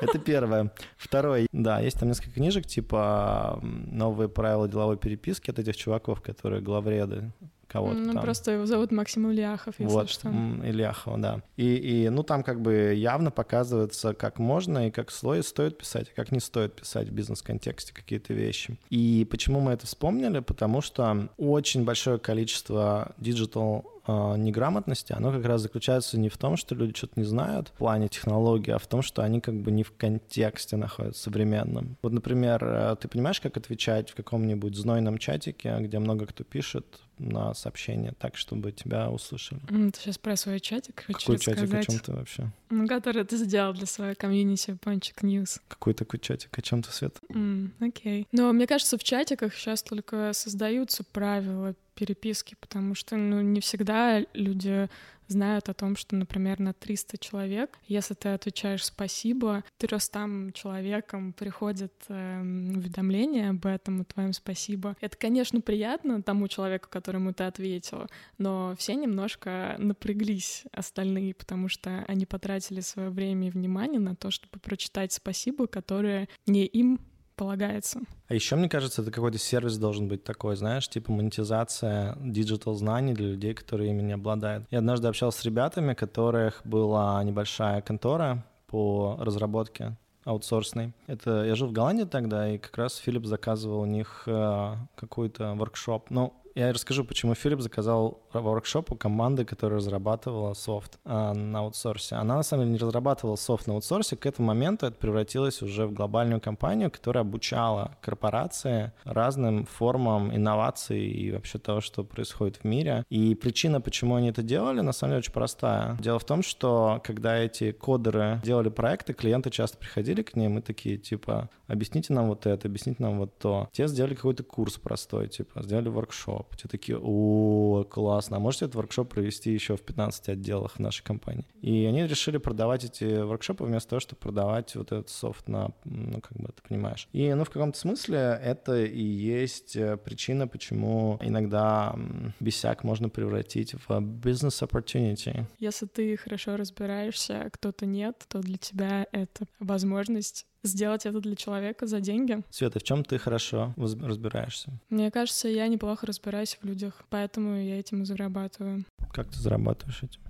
Это 0.00 0.18
первое. 0.18 0.72
Второе, 0.96 1.48
да, 1.52 1.80
есть 1.80 1.98
там 1.98 2.08
несколько 2.08 2.30
книжек, 2.30 2.66
типа 2.66 3.58
«Новые 3.62 4.28
правила 4.28 4.68
деловой 4.68 4.98
переписки» 4.98 5.50
от 5.50 5.58
этих 5.58 5.76
чуваков, 5.76 6.20
которые 6.20 6.62
главреды 6.62 7.32
кого-то 7.74 7.98
ну, 7.98 8.12
там. 8.12 8.22
просто 8.22 8.52
его 8.52 8.66
зовут 8.66 8.92
Максим 8.92 9.28
Ильяхов, 9.32 9.74
если 9.80 9.92
вот, 9.92 10.08
что. 10.08 10.28
Ильяхов, 10.28 11.20
да. 11.20 11.40
И, 11.56 11.74
и, 11.74 12.08
ну, 12.08 12.22
там 12.22 12.44
как 12.44 12.60
бы 12.60 12.94
явно 12.94 13.32
показывается, 13.32 14.14
как 14.14 14.38
можно 14.38 14.86
и 14.86 14.90
как 14.92 15.10
слой 15.10 15.42
стоит 15.42 15.76
писать, 15.76 16.06
а 16.12 16.14
как 16.14 16.30
не 16.30 16.38
стоит 16.38 16.74
писать 16.74 17.08
в 17.08 17.12
бизнес-контексте 17.12 17.92
какие-то 17.92 18.32
вещи. 18.32 18.78
И 18.90 19.26
почему 19.28 19.58
мы 19.58 19.72
это 19.72 19.88
вспомнили? 19.88 20.38
Потому 20.38 20.82
что 20.82 21.28
очень 21.36 21.84
большое 21.84 22.20
количество 22.20 23.12
digital 23.18 23.93
э, 24.06 24.34
неграмотности, 24.36 25.12
оно 25.12 25.32
как 25.32 25.44
раз 25.44 25.62
заключается 25.62 26.18
не 26.18 26.28
в 26.28 26.38
том, 26.38 26.56
что 26.56 26.74
люди 26.74 26.94
что-то 26.94 27.14
не 27.16 27.24
знают 27.24 27.68
в 27.68 27.72
плане 27.72 28.08
технологий, 28.08 28.72
а 28.72 28.78
в 28.78 28.86
том, 28.86 29.02
что 29.02 29.22
они 29.22 29.40
как 29.40 29.54
бы 29.54 29.70
не 29.70 29.82
в 29.82 29.96
контексте 29.96 30.76
находятся 30.76 31.22
современном. 31.22 31.96
Вот, 32.02 32.12
например, 32.12 32.64
э, 32.64 32.96
ты 33.00 33.08
понимаешь, 33.08 33.40
как 33.40 33.56
отвечать 33.56 34.10
в 34.10 34.14
каком-нибудь 34.14 34.74
знойном 34.76 35.18
чатике, 35.18 35.76
где 35.80 35.98
много 35.98 36.26
кто 36.26 36.44
пишет 36.44 37.00
на 37.18 37.54
сообщение 37.54 38.12
так, 38.18 38.36
чтобы 38.36 38.72
тебя 38.72 39.10
услышали? 39.10 39.60
Ты 39.68 39.92
сейчас 40.00 40.18
про 40.18 40.36
свой 40.36 40.60
чатик 40.60 41.04
хочешь 41.06 41.22
Какой 41.22 41.36
рассказать? 41.36 41.70
чатик? 41.70 41.88
О 41.88 41.92
чем 41.92 42.00
ты 42.00 42.12
вообще? 42.12 42.52
Ну, 42.70 42.86
который 42.88 43.24
ты 43.24 43.36
сделал 43.36 43.72
для 43.72 43.86
своей 43.86 44.14
комьюнити 44.14 44.76
Пончик 44.82 45.22
News. 45.22 45.60
Какой 45.68 45.94
такой 45.94 46.18
чатик? 46.18 46.56
О 46.58 46.62
чем 46.62 46.82
ты, 46.82 46.90
Свет? 46.90 47.18
Мм, 47.30 47.70
окей. 47.80 48.26
Но 48.32 48.52
мне 48.52 48.66
кажется, 48.66 48.98
в 48.98 49.04
чатиках 49.04 49.54
сейчас 49.54 49.82
только 49.82 50.32
создаются 50.32 51.04
правила 51.04 51.74
переписки, 51.94 52.56
потому 52.60 52.94
что 52.94 53.16
ну, 53.16 53.40
не 53.40 53.60
всегда 53.60 54.24
люди 54.34 54.88
знают 55.28 55.68
о 55.68 55.74
том, 55.74 55.96
что, 55.96 56.16
например, 56.16 56.60
на 56.60 56.72
300 56.72 57.18
человек, 57.18 57.78
если 57.86 58.14
ты 58.14 58.30
отвечаешь 58.30 58.84
«спасибо», 58.84 59.64
300 59.78 60.52
человеком 60.54 61.32
приходит 61.32 61.92
э, 62.08 62.40
уведомление 62.42 63.50
об 63.50 63.66
этом, 63.66 64.02
о 64.02 64.04
твоем 64.04 64.32
«спасибо». 64.32 64.96
Это, 65.00 65.16
конечно, 65.16 65.60
приятно 65.60 66.22
тому 66.22 66.48
человеку, 66.48 66.88
которому 66.90 67.32
ты 67.32 67.44
ответила, 67.44 68.08
но 68.38 68.74
все 68.78 68.94
немножко 68.94 69.76
напряглись 69.78 70.64
остальные, 70.72 71.34
потому 71.34 71.68
что 71.68 72.04
они 72.06 72.26
потратили 72.26 72.80
свое 72.80 73.10
время 73.10 73.48
и 73.48 73.50
внимание 73.50 74.00
на 74.00 74.14
то, 74.16 74.30
чтобы 74.30 74.58
прочитать 74.60 75.12
«спасибо», 75.12 75.66
которое 75.66 76.28
не 76.46 76.66
им 76.66 77.00
полагается. 77.36 78.00
А 78.28 78.34
еще, 78.34 78.56
мне 78.56 78.68
кажется, 78.68 79.02
это 79.02 79.10
какой-то 79.10 79.38
сервис 79.38 79.76
должен 79.78 80.08
быть 80.08 80.24
такой, 80.24 80.56
знаешь, 80.56 80.88
типа 80.88 81.12
монетизация 81.12 82.16
digital 82.20 82.74
знаний 82.74 83.14
для 83.14 83.28
людей, 83.28 83.54
которые 83.54 83.90
ими 83.90 84.02
не 84.02 84.12
обладают. 84.12 84.66
Я 84.70 84.78
однажды 84.78 85.08
общался 85.08 85.40
с 85.40 85.44
ребятами, 85.44 85.92
у 85.92 85.96
которых 85.96 86.60
была 86.64 87.22
небольшая 87.24 87.82
контора 87.82 88.44
по 88.66 89.16
разработке 89.20 89.96
аутсорсной. 90.24 90.92
Это 91.06 91.44
я 91.44 91.54
жил 91.54 91.68
в 91.68 91.72
Голландии 91.72 92.04
тогда, 92.04 92.48
и 92.48 92.58
как 92.58 92.76
раз 92.78 92.96
Филипп 92.96 93.26
заказывал 93.26 93.80
у 93.80 93.86
них 93.86 94.24
э, 94.26 94.74
какой-то 94.96 95.54
воркшоп. 95.54 96.10
Ну, 96.10 96.32
я 96.54 96.72
расскажу, 96.72 97.04
почему 97.04 97.34
Филипп 97.34 97.60
заказал 97.60 98.20
воркшоп 98.32 98.92
у 98.92 98.96
команды, 98.96 99.44
которая 99.44 99.78
разрабатывала 99.78 100.54
софт 100.54 100.98
э, 101.04 101.32
на 101.32 101.60
аутсорсе. 101.60 102.14
Она, 102.14 102.36
на 102.36 102.42
самом 102.42 102.64
деле, 102.64 102.72
не 102.74 102.78
разрабатывала 102.78 103.36
софт 103.36 103.66
на 103.66 103.74
аутсорсе. 103.74 104.16
К 104.16 104.26
этому 104.26 104.48
моменту 104.48 104.86
это 104.86 104.96
превратилось 104.96 105.62
уже 105.62 105.86
в 105.86 105.92
глобальную 105.92 106.40
компанию, 106.40 106.90
которая 106.90 107.22
обучала 107.22 107.96
корпорации 108.00 108.92
разным 109.04 109.66
формам 109.66 110.34
инноваций 110.34 111.04
и 111.04 111.32
вообще 111.32 111.58
того, 111.58 111.80
что 111.80 112.04
происходит 112.04 112.58
в 112.58 112.64
мире. 112.64 113.04
И 113.10 113.34
причина, 113.34 113.80
почему 113.80 114.14
они 114.14 114.28
это 114.28 114.42
делали, 114.42 114.80
на 114.80 114.92
самом 114.92 115.12
деле 115.12 115.18
очень 115.20 115.32
простая. 115.32 115.96
Дело 116.00 116.18
в 116.18 116.24
том, 116.24 116.42
что 116.42 117.00
когда 117.02 117.36
эти 117.36 117.72
кодеры 117.72 118.40
делали 118.44 118.68
проекты, 118.68 119.12
клиенты 119.12 119.50
часто 119.50 119.76
приходили 119.76 120.22
к 120.22 120.36
ним 120.36 120.58
и 120.58 120.60
такие, 120.60 120.98
типа, 120.98 121.50
объясните 121.66 122.12
нам 122.12 122.28
вот 122.28 122.46
это, 122.46 122.68
объясните 122.68 123.02
нам 123.02 123.18
вот 123.18 123.38
то. 123.38 123.68
Те 123.72 123.88
сделали 123.88 124.14
какой-то 124.14 124.44
курс 124.44 124.78
простой, 124.78 125.28
типа, 125.28 125.62
сделали 125.62 125.88
воркшоп. 125.88 126.43
Те 126.56 126.68
такие, 126.68 126.98
о, 127.00 127.84
классно, 127.84 128.36
а 128.36 128.40
можете 128.40 128.66
этот 128.66 128.76
воркшоп 128.76 129.10
провести 129.10 129.52
еще 129.52 129.76
в 129.76 129.82
15 129.82 130.28
отделах 130.30 130.78
нашей 130.78 131.02
компании? 131.02 131.46
И 131.62 131.84
они 131.84 132.06
решили 132.06 132.38
продавать 132.38 132.84
эти 132.84 133.22
воркшопы 133.22 133.64
вместо 133.64 133.90
того, 133.90 134.00
чтобы 134.00 134.20
продавать 134.20 134.74
вот 134.76 134.92
этот 134.92 135.08
софт 135.08 135.48
на, 135.48 135.70
ну, 135.84 136.20
как 136.20 136.36
бы 136.38 136.48
ты 136.48 136.62
понимаешь. 136.68 137.08
И, 137.12 137.32
ну, 137.32 137.44
в 137.44 137.50
каком-то 137.50 137.78
смысле 137.78 138.40
это 138.42 138.84
и 138.84 139.02
есть 139.02 139.76
э, 139.76 139.96
причина, 139.96 140.46
почему 140.48 141.18
иногда 141.20 141.96
бесяк 142.40 142.84
можно 142.84 143.08
превратить 143.08 143.74
в 143.74 143.90
business 143.90 144.66
opportunity. 144.66 145.44
Если 145.58 145.86
ты 145.86 146.16
хорошо 146.16 146.56
разбираешься, 146.56 147.42
а 147.42 147.50
кто-то 147.50 147.86
нет, 147.86 148.24
то 148.28 148.40
для 148.40 148.58
тебя 148.58 149.06
это 149.12 149.46
возможность 149.58 150.46
сделать 150.64 151.06
это 151.06 151.20
для 151.20 151.36
человека 151.36 151.86
за 151.86 152.00
деньги. 152.00 152.42
Света, 152.50 152.80
в 152.80 152.82
чем 152.82 153.04
ты 153.04 153.18
хорошо 153.18 153.74
разбираешься? 153.76 154.72
Мне 154.90 155.10
кажется, 155.10 155.48
я 155.48 155.68
неплохо 155.68 156.06
разбираюсь 156.06 156.58
в 156.60 156.64
людях, 156.66 157.04
поэтому 157.10 157.56
я 157.56 157.78
этим 157.78 158.02
и 158.02 158.04
зарабатываю. 158.04 158.84
Как 159.12 159.28
ты 159.30 159.38
зарабатываешь 159.38 160.02
этим? 160.02 160.20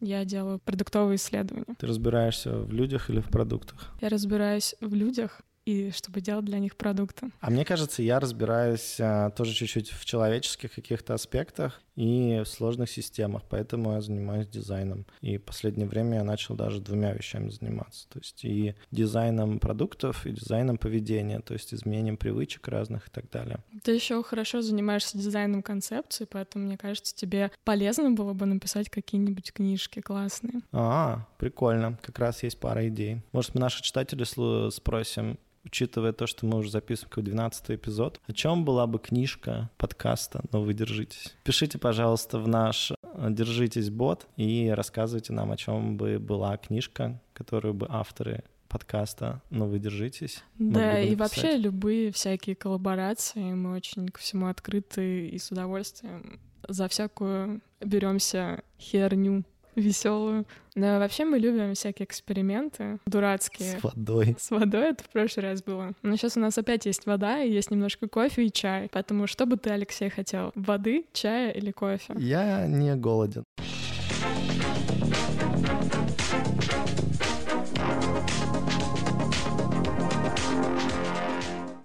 Я 0.00 0.24
делаю 0.24 0.58
продуктовые 0.58 1.16
исследования. 1.16 1.76
Ты 1.78 1.86
разбираешься 1.86 2.58
в 2.58 2.72
людях 2.72 3.10
или 3.10 3.20
в 3.20 3.28
продуктах? 3.28 3.92
Я 4.00 4.08
разбираюсь 4.08 4.74
в 4.80 4.92
людях, 4.92 5.40
и 5.64 5.90
чтобы 5.90 6.20
делать 6.20 6.44
для 6.44 6.58
них 6.58 6.76
продукты. 6.76 7.30
А 7.40 7.50
мне 7.50 7.64
кажется, 7.64 8.02
я 8.02 8.20
разбираюсь 8.20 8.96
а, 9.00 9.30
тоже 9.30 9.54
чуть-чуть 9.54 9.90
в 9.90 10.04
человеческих 10.04 10.74
каких-то 10.74 11.14
аспектах 11.14 11.80
и 11.96 12.42
в 12.44 12.48
сложных 12.48 12.90
системах, 12.90 13.42
поэтому 13.48 13.92
я 13.92 14.00
занимаюсь 14.00 14.48
дизайном. 14.48 15.06
И 15.20 15.38
в 15.38 15.42
последнее 15.42 15.86
время 15.86 16.18
я 16.18 16.24
начал 16.24 16.54
даже 16.54 16.80
двумя 16.80 17.12
вещами 17.12 17.50
заниматься. 17.50 18.08
То 18.08 18.18
есть 18.18 18.44
и 18.44 18.74
дизайном 18.90 19.58
продуктов, 19.58 20.26
и 20.26 20.32
дизайном 20.32 20.76
поведения, 20.76 21.40
то 21.40 21.54
есть 21.54 21.72
изменением 21.72 22.16
привычек 22.16 22.66
разных 22.68 23.08
и 23.08 23.10
так 23.10 23.30
далее. 23.30 23.58
Ты 23.82 23.92
еще 23.92 24.22
хорошо 24.22 24.60
занимаешься 24.60 25.16
дизайном 25.16 25.62
концепции, 25.62 26.26
поэтому, 26.28 26.66
мне 26.66 26.76
кажется, 26.76 27.14
тебе 27.14 27.50
полезно 27.64 28.10
было 28.10 28.32
бы 28.32 28.46
написать 28.46 28.90
какие-нибудь 28.90 29.52
книжки 29.52 30.00
классные. 30.00 30.60
А, 30.72 31.26
прикольно. 31.38 31.98
Как 32.02 32.18
раз 32.18 32.42
есть 32.42 32.58
пара 32.58 32.86
идей. 32.88 33.22
Может, 33.32 33.54
мы 33.54 33.60
наши 33.60 33.82
читатели 33.82 34.24
спросим, 34.70 35.38
учитывая 35.64 36.12
то, 36.12 36.26
что 36.26 36.46
мы 36.46 36.58
уже 36.58 36.70
записываем 36.70 37.10
какой 37.10 37.22
12 37.24 37.70
эпизод, 37.70 38.20
о 38.26 38.32
чем 38.32 38.64
была 38.64 38.86
бы 38.86 38.98
книжка 38.98 39.70
подкаста 39.76 40.42
«Но 40.52 40.62
вы 40.62 40.74
держитесь». 40.74 41.34
Пишите, 41.42 41.78
пожалуйста, 41.78 42.38
в 42.38 42.48
наш 42.48 42.90
э, 42.90 42.94
«Держитесь 43.30 43.90
бот» 43.90 44.26
и 44.36 44.72
рассказывайте 44.74 45.32
нам, 45.32 45.52
о 45.52 45.56
чем 45.56 45.96
бы 45.96 46.18
была 46.18 46.56
книжка, 46.56 47.20
которую 47.32 47.74
бы 47.74 47.86
авторы 47.88 48.44
подкаста 48.68 49.40
«Но 49.50 49.66
вы 49.66 49.78
держитесь». 49.78 50.42
Да, 50.58 51.00
и 51.00 51.14
вообще 51.14 51.56
любые 51.56 52.12
всякие 52.12 52.56
коллаборации, 52.56 53.54
мы 53.54 53.74
очень 53.74 54.08
ко 54.08 54.20
всему 54.20 54.48
открыты 54.48 55.28
и 55.28 55.38
с 55.38 55.50
удовольствием 55.50 56.40
за 56.66 56.88
всякую 56.88 57.60
беремся 57.80 58.62
херню 58.78 59.44
веселую. 59.80 60.46
Но 60.74 60.98
вообще 60.98 61.24
мы 61.24 61.38
любим 61.38 61.74
всякие 61.74 62.06
эксперименты 62.06 62.98
дурацкие. 63.06 63.78
С 63.78 63.82
водой. 63.82 64.36
С 64.38 64.50
водой 64.50 64.90
это 64.90 65.04
в 65.04 65.08
прошлый 65.08 65.46
раз 65.46 65.62
было. 65.62 65.92
Но 66.02 66.16
сейчас 66.16 66.36
у 66.36 66.40
нас 66.40 66.58
опять 66.58 66.86
есть 66.86 67.06
вода, 67.06 67.42
и 67.42 67.50
есть 67.50 67.70
немножко 67.70 68.08
кофе 68.08 68.46
и 68.46 68.52
чай. 68.52 68.88
Поэтому 68.90 69.26
что 69.26 69.46
бы 69.46 69.56
ты, 69.56 69.70
Алексей, 69.70 70.10
хотел? 70.10 70.52
Воды, 70.54 71.06
чая 71.12 71.50
или 71.50 71.70
кофе? 71.70 72.14
Я 72.16 72.66
не 72.66 72.94
голоден. 72.96 73.44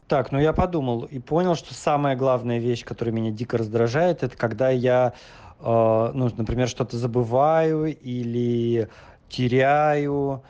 Так, 0.09 0.31
ну 0.31 0.39
я 0.39 0.53
подумал 0.53 1.03
и 1.03 1.19
понял, 1.19 1.53
что 1.53 1.75
самая 1.75 2.15
главная 2.15 2.57
вещь, 2.57 2.83
которая 2.83 3.13
меня 3.13 3.29
дико 3.29 3.59
раздражает, 3.59 4.23
это 4.23 4.35
когда 4.35 4.71
я 4.71 5.13
ну, 5.61 6.31
например, 6.37 6.67
что-то 6.67 6.97
забываю 6.97 7.95
или 7.95 8.87
теряю, 9.29 10.41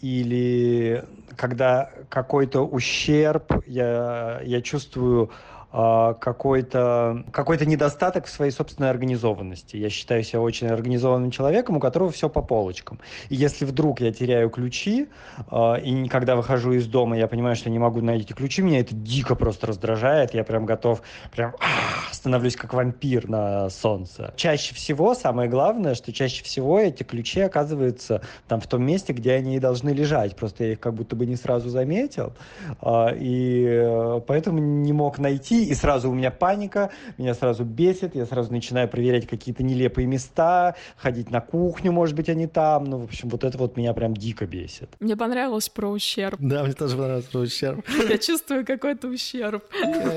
или 0.00 1.04
когда 1.36 1.90
какой-то 2.08 2.66
ущерб 2.66 3.62
я, 3.66 4.40
я 4.44 4.60
чувствую 4.60 5.30
какой-то 5.70 7.24
какой 7.30 7.58
недостаток 7.66 8.26
в 8.26 8.30
своей 8.30 8.50
собственной 8.50 8.90
организованности. 8.90 9.76
Я 9.76 9.90
считаю 9.90 10.22
себя 10.22 10.40
очень 10.40 10.68
организованным 10.68 11.30
человеком, 11.30 11.76
у 11.76 11.80
которого 11.80 12.10
все 12.10 12.28
по 12.28 12.42
полочкам. 12.42 13.00
И 13.28 13.34
если 13.34 13.64
вдруг 13.64 14.00
я 14.00 14.12
теряю 14.12 14.48
ключи, 14.50 15.08
а, 15.50 15.74
и 15.74 16.08
когда 16.08 16.36
выхожу 16.36 16.72
из 16.72 16.86
дома, 16.86 17.18
я 17.18 17.28
понимаю, 17.28 17.56
что 17.56 17.70
не 17.70 17.78
могу 17.78 18.00
найти 18.00 18.32
ключи, 18.32 18.62
меня 18.62 18.80
это 18.80 18.94
дико 18.94 19.34
просто 19.34 19.66
раздражает. 19.66 20.34
Я 20.34 20.44
прям 20.44 20.64
готов, 20.64 21.02
прям 21.32 21.54
становлюсь 22.12 22.56
как 22.56 22.72
вампир 22.72 23.28
на 23.28 23.68
солнце. 23.70 24.32
Чаще 24.36 24.74
всего, 24.74 25.14
самое 25.14 25.50
главное, 25.50 25.94
что 25.94 26.12
чаще 26.12 26.42
всего 26.44 26.80
эти 26.80 27.02
ключи 27.02 27.40
оказываются 27.40 28.22
там 28.46 28.60
в 28.60 28.66
том 28.66 28.82
месте, 28.82 29.12
где 29.12 29.32
они 29.32 29.56
и 29.56 29.60
должны 29.60 29.90
лежать. 29.90 30.36
Просто 30.36 30.64
я 30.64 30.72
их 30.72 30.80
как 30.80 30.94
будто 30.94 31.14
бы 31.14 31.26
не 31.26 31.36
сразу 31.36 31.68
заметил. 31.68 32.32
А, 32.80 33.08
и 33.08 33.64
э, 33.68 34.20
поэтому 34.26 34.58
не 34.58 34.92
мог 34.92 35.18
найти 35.18 35.57
и 35.64 35.74
сразу 35.74 36.10
у 36.10 36.14
меня 36.14 36.30
паника, 36.30 36.90
меня 37.16 37.34
сразу 37.34 37.64
бесит, 37.64 38.14
я 38.14 38.26
сразу 38.26 38.52
начинаю 38.52 38.88
проверять 38.88 39.26
какие-то 39.26 39.62
нелепые 39.62 40.06
места, 40.06 40.76
ходить 40.96 41.30
на 41.30 41.40
кухню, 41.40 41.92
может 41.92 42.14
быть, 42.14 42.28
они 42.28 42.46
там, 42.46 42.84
ну, 42.84 42.98
в 42.98 43.04
общем, 43.04 43.28
вот 43.28 43.44
это 43.44 43.58
вот 43.58 43.76
меня 43.76 43.94
прям 43.94 44.14
дико 44.14 44.46
бесит. 44.46 44.90
Мне 45.00 45.16
понравилось 45.16 45.68
про 45.68 45.88
ущерб. 45.88 46.38
Да, 46.40 46.64
мне 46.64 46.72
тоже 46.72 46.96
понравилось 46.96 47.26
про 47.26 47.40
ущерб. 47.40 47.84
Я 48.08 48.18
чувствую 48.18 48.64
какой-то 48.64 49.08
ущерб. 49.08 49.64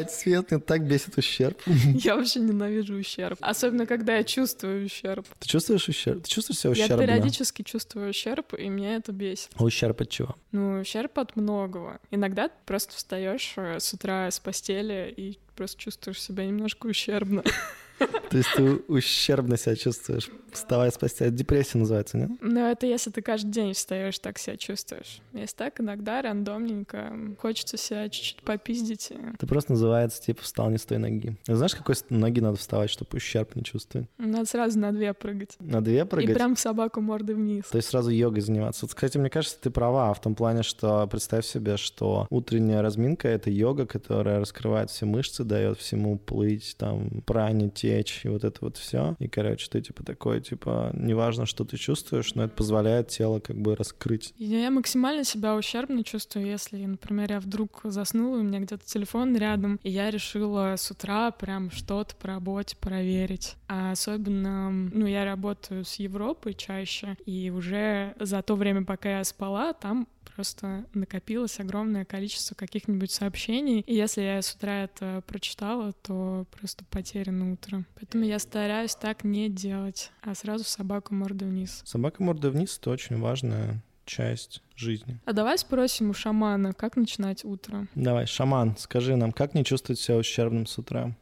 Свет, 0.10 0.52
мне 0.52 0.60
так 0.60 0.88
бесит 0.88 1.18
ущерб. 1.18 1.58
Я 1.66 2.16
вообще 2.16 2.40
ненавижу 2.40 2.96
ущерб. 2.96 3.38
Особенно, 3.42 3.86
когда 3.86 4.18
я 4.18 4.24
чувствую 4.24 4.86
ущерб. 4.86 5.26
Ты 5.40 5.48
чувствуешь 5.48 5.88
ущерб? 5.88 6.24
Ты 6.24 6.30
чувствуешь 6.30 6.60
себя 6.60 6.72
ущербно? 6.72 7.02
Я 7.02 7.08
периодически 7.08 7.62
чувствую 7.64 8.10
ущерб, 8.10 8.54
и 8.54 8.70
меня 8.70 8.96
это 8.96 9.12
бесит. 9.12 9.50
А 9.56 9.64
ущерб 9.64 10.02
от 10.02 10.10
чего? 10.10 10.36
Ну, 10.52 10.80
ущерб 10.82 11.18
от 11.20 11.36
многого. 11.36 12.00
Иногда 12.12 12.48
ты 12.48 12.56
просто 12.66 12.96
встаешь 12.96 13.54
э, 13.56 13.80
с 13.80 13.94
утра 13.94 14.30
с 14.30 14.40
постели 14.40 15.14
и 15.16 15.31
просто 15.62 15.80
чувствуешь 15.80 16.20
себя 16.20 16.44
немножко 16.44 16.88
ущербно. 16.88 17.44
То 18.30 18.38
есть 18.38 18.50
ты 18.56 18.76
ущербно 18.88 19.58
себя 19.58 19.76
чувствуешь, 19.76 20.30
вставая 20.52 20.92
с 20.92 20.98
постели. 20.98 21.30
Депрессия 21.30 21.78
называется, 21.78 22.18
нет? 22.18 22.32
Ну, 22.42 22.60
это 22.60 22.86
если 22.86 23.10
ты 23.10 23.22
каждый 23.22 23.52
день 23.52 23.74
встаешь, 23.74 24.18
так 24.20 24.38
себя 24.38 24.58
чувствуешь. 24.58 25.22
Если 25.34 25.56
так, 25.56 25.80
иногда 25.82 26.22
рандомненько 26.22 27.14
хочется 27.40 27.78
себя 27.78 28.08
чуть-чуть 28.10 28.44
попиздить. 28.44 29.12
Это 29.34 29.48
просто 29.48 29.74
называется, 29.74 30.22
типа, 30.22 30.44
встал 30.44 30.70
не 30.70 30.78
с 30.78 30.86
той 30.86 30.98
ноги. 30.98 31.38
А 31.48 31.56
знаешь, 31.56 31.76
какой 31.76 31.96
ноги 32.10 32.40
надо 32.40 32.58
вставать, 32.58 32.90
чтобы 32.90 33.18
ущерб 33.18 33.56
не 33.56 33.64
чувствовать? 33.64 34.08
Надо 34.18 34.46
сразу 34.46 34.80
на 34.80 34.92
две 34.92 35.14
прыгать. 35.14 35.56
На 35.60 35.82
две 35.82 36.06
прыгать? 36.06 36.32
И 36.32 36.34
прям 36.34 36.56
собаку 36.56 37.02
мордой 37.02 37.36
вниз. 37.36 37.66
То 37.70 37.78
есть 37.78 37.90
сразу 37.90 38.10
йогой 38.12 38.42
заниматься. 38.42 38.86
Вот, 38.86 38.94
кстати, 38.94 39.18
мне 39.18 39.30
кажется, 39.30 39.58
ты 39.60 39.70
права 39.70 40.14
в 40.14 40.22
том 40.22 40.36
плане, 40.36 40.64
что 40.64 41.06
представь 41.08 41.46
себе, 41.46 41.78
что 41.78 42.28
утренняя 42.30 42.82
разминка— 42.82 43.28
это 43.30 43.50
йога, 43.50 43.86
которая 43.86 44.40
раскрывает 44.40 44.90
все 44.90 45.06
мышцы, 45.06 45.44
дает 45.44 45.78
всему 45.78 46.18
плыть, 46.18 46.76
там, 46.78 47.22
пране, 47.26 47.70
печь, 47.92 48.22
и 48.24 48.30
вот 48.30 48.44
это 48.44 48.60
вот 48.62 48.78
все. 48.78 49.16
И, 49.20 49.28
короче, 49.28 49.68
ты 49.70 49.82
типа 49.82 50.04
такой, 50.04 50.42
типа, 50.42 50.92
неважно, 50.94 51.46
что 51.46 51.66
ты 51.66 51.78
чувствуешь, 51.78 52.36
но 52.36 52.46
это 52.46 52.56
позволяет 52.56 53.10
тело 53.10 53.40
как 53.40 53.58
бы 53.58 53.76
раскрыть. 53.76 54.34
Я 54.38 54.72
максимально 54.72 55.24
себя 55.24 55.56
ущербно 55.56 56.04
чувствую, 56.04 56.46
если, 56.46 56.86
например, 56.86 57.32
я 57.32 57.40
вдруг 57.40 57.82
заснула, 57.84 58.38
у 58.38 58.44
меня 58.44 58.60
где-то 58.60 58.86
телефон 58.86 59.36
рядом, 59.36 59.80
и 59.84 59.90
я 59.90 60.10
решила 60.10 60.76
с 60.78 60.90
утра 60.90 61.32
прям 61.32 61.70
что-то 61.72 62.16
по 62.16 62.28
работе 62.28 62.78
проверить. 62.78 63.56
А 63.68 63.92
особенно, 63.92 64.72
ну, 64.72 65.06
я 65.06 65.26
работаю 65.26 65.84
с 65.84 65.96
Европой 65.96 66.54
чаще, 66.54 67.18
и 67.26 67.50
уже 67.50 68.16
за 68.20 68.42
то 68.42 68.56
время, 68.56 68.86
пока 68.86 69.18
я 69.18 69.24
спала, 69.24 69.74
там 69.74 70.08
просто 70.36 70.86
накопилось 70.94 71.60
огромное 71.60 72.06
количество 72.06 72.56
каких-нибудь 72.56 73.12
сообщений, 73.12 73.82
и 73.82 73.94
если 73.94 74.22
я 74.22 74.42
с 74.42 74.54
утра 74.54 74.84
это 74.84 75.24
прочитала, 75.28 75.94
то 76.02 76.46
просто 76.52 76.86
потеряно 76.86 77.54
утро. 77.54 77.86
Поэтому 77.96 78.24
я 78.24 78.40
стараюсь 78.40 78.96
так 78.96 79.24
не 79.24 79.50
делать, 79.50 80.12
а 80.22 80.36
сразу 80.36 80.64
собаку 80.64 81.14
мордой 81.14 81.48
вниз. 81.48 81.82
Собака 81.86 82.24
мордой 82.24 82.52
вниз— 82.52 82.78
это 82.82 82.90
очень 82.90 83.20
важная 83.20 83.82
часть 84.06 84.62
жизни. 84.76 85.20
А 85.26 85.34
давай 85.34 85.58
спросим 85.58 86.10
у 86.10 86.14
шамана, 86.14 86.74
как 86.74 86.96
начинать 86.96 87.46
утро? 87.46 87.88
Давай, 87.96 88.26
шаман, 88.26 88.76
скажи 88.78 89.16
нам, 89.16 89.32
как 89.32 89.54
не 89.54 89.64
чувствовать 89.64 90.00
себя 90.00 90.18
ущербным 90.18 90.66
с 90.66 90.78
утра? 90.78 91.16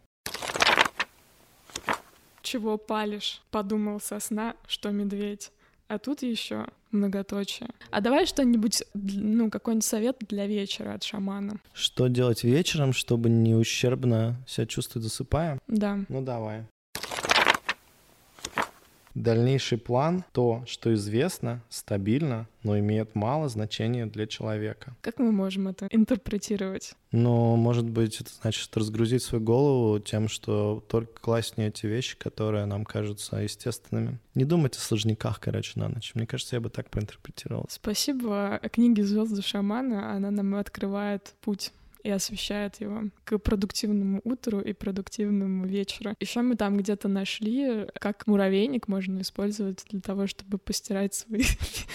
Чего 2.41 2.77
палишь? 2.77 3.43
Подумал 3.51 3.99
со 3.99 4.19
сна, 4.19 4.55
что 4.67 4.89
медведь. 4.89 5.51
А 5.89 5.97
тут 5.97 6.21
еще 6.21 6.67
многоточие. 6.91 7.67
А 7.89 7.99
давай 7.99 8.27
что-нибудь, 8.27 8.83
ну, 8.93 9.49
какой-нибудь 9.49 9.83
совет 9.83 10.17
для 10.29 10.45
вечера 10.45 10.93
от 10.93 11.03
шамана. 11.03 11.59
Что 11.73 12.07
делать 12.07 12.43
вечером, 12.43 12.93
чтобы 12.93 13.29
не 13.29 13.55
ущербно 13.55 14.35
себя 14.47 14.67
чувствовать 14.67 15.03
засыпая? 15.03 15.57
Да. 15.67 15.99
Ну, 16.07 16.21
давай. 16.21 16.65
Дальнейший 19.15 19.77
план— 19.77 20.23
то, 20.31 20.63
что 20.67 20.93
известно, 20.93 21.61
стабильно, 21.69 22.47
но 22.63 22.77
имеет 22.79 23.15
мало 23.15 23.49
значения 23.49 24.05
для 24.05 24.27
человека. 24.27 24.95
Как 25.01 25.19
мы 25.19 25.31
можем 25.31 25.67
это 25.67 25.87
интерпретировать? 25.91 26.93
Ну, 27.11 27.55
может 27.55 27.85
быть, 27.89 28.21
это 28.21 28.31
значит 28.41 28.75
разгрузить 28.77 29.23
свою 29.23 29.43
голову 29.43 29.99
тем, 29.99 30.27
что 30.27 30.83
только 30.87 31.19
класть 31.19 31.55
в 31.55 31.57
нее 31.57 31.71
те 31.71 31.87
вещи, 31.87 32.17
которые 32.17 32.65
нам 32.65 32.85
кажутся 32.85 33.37
естественными. 33.37 34.19
Не 34.35 34.45
думать 34.45 34.77
о 34.77 34.79
сложниках, 34.79 35.39
короче, 35.39 35.79
на 35.79 35.89
ночь. 35.89 36.11
Мне 36.13 36.27
кажется, 36.27 36.55
я 36.55 36.59
бы 36.61 36.69
так 36.69 36.89
проинтерпретировал. 36.89 37.65
Спасибо 37.69 38.59
книге 38.71 39.03
«Звезды 39.03 39.41
шамана». 39.41 40.13
Она 40.13 40.31
нам 40.31 40.55
открывает 40.55 41.33
путь 41.41 41.71
и 42.03 42.09
освещает 42.09 42.81
его 42.81 43.03
к 43.23 43.37
продуктивному 43.37 44.21
утру 44.23 44.59
и 44.59 44.73
продуктивному 44.73 45.65
вечеру. 45.65 46.15
Еще 46.19 46.41
мы 46.41 46.55
там 46.55 46.77
где-то 46.77 47.07
нашли, 47.07 47.87
как 47.99 48.27
муравейник 48.27 48.87
можно 48.87 49.21
использовать 49.21 49.85
для 49.89 50.01
того, 50.01 50.27
чтобы 50.27 50.57
постирать 50.57 51.13
свои, 51.13 51.43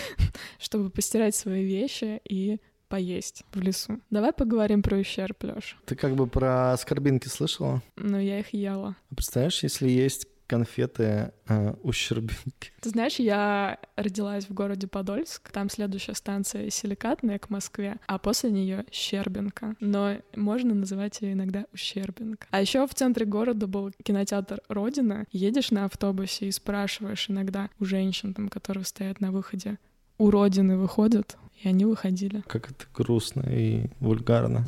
чтобы 0.59 0.91
постирать 0.91 1.35
свои 1.35 1.65
вещи 1.65 2.21
и 2.29 2.59
поесть 2.89 3.45
в 3.53 3.61
лесу. 3.61 4.01
Давай 4.11 4.33
поговорим 4.33 4.83
про 4.83 4.99
ущерб, 4.99 5.43
Лёш. 5.43 5.77
Ты 5.85 5.97
как 5.97 6.15
бы 6.15 6.27
про 6.27 6.77
скорбинки 6.79 7.29
слышала? 7.29 7.83
Ну, 7.97 8.21
я 8.21 8.39
их 8.39 8.53
ела. 8.55 8.97
Представляешь, 9.09 9.63
если 9.63 9.89
есть 9.89 10.27
конфеты 10.47 11.33
э, 11.49 11.75
ущербинки. 11.83 12.73
Ты 12.81 12.91
знаешь, 12.91 13.17
я 13.17 13.79
родилась 13.97 14.47
в 14.47 14.55
городе 14.55 14.87
Подольск, 14.87 15.51
там 15.51 15.71
следующая 15.71 16.15
станция 16.15 16.71
Силикатная 16.71 17.39
к 17.39 17.51
Москве, 17.51 17.99
а 18.07 18.19
после 18.19 18.51
нее 18.51 18.85
Щербинка. 18.91 19.75
Но 19.81 20.19
можно 20.37 20.75
называть 20.75 21.21
ее 21.21 21.33
иногда 21.33 21.65
Ущербинка. 21.73 22.47
А 22.51 22.61
еще 22.61 22.87
в 22.87 22.95
центре 22.95 23.27
города 23.27 23.67
был 23.67 23.93
кинотеатр 24.03 24.61
Родина. 24.69 25.27
Едешь 25.33 25.71
на 25.71 25.87
автобусе 25.87 26.47
и 26.47 26.53
спрашиваешь 26.53 27.31
иногда 27.31 27.71
у 27.81 27.85
женщин, 27.85 28.35
там, 28.35 28.49
которые 28.49 28.85
стоят 28.85 29.21
на 29.21 29.33
выходе, 29.33 29.79
у 30.19 30.31
Родины 30.31 30.77
выходят, 30.77 31.37
и 31.63 31.69
они 31.69 31.85
выходили. 31.85 32.43
Как 32.47 32.71
это 32.71 32.85
грустно 32.95 33.43
и 33.49 33.89
вульгарно. 34.01 34.65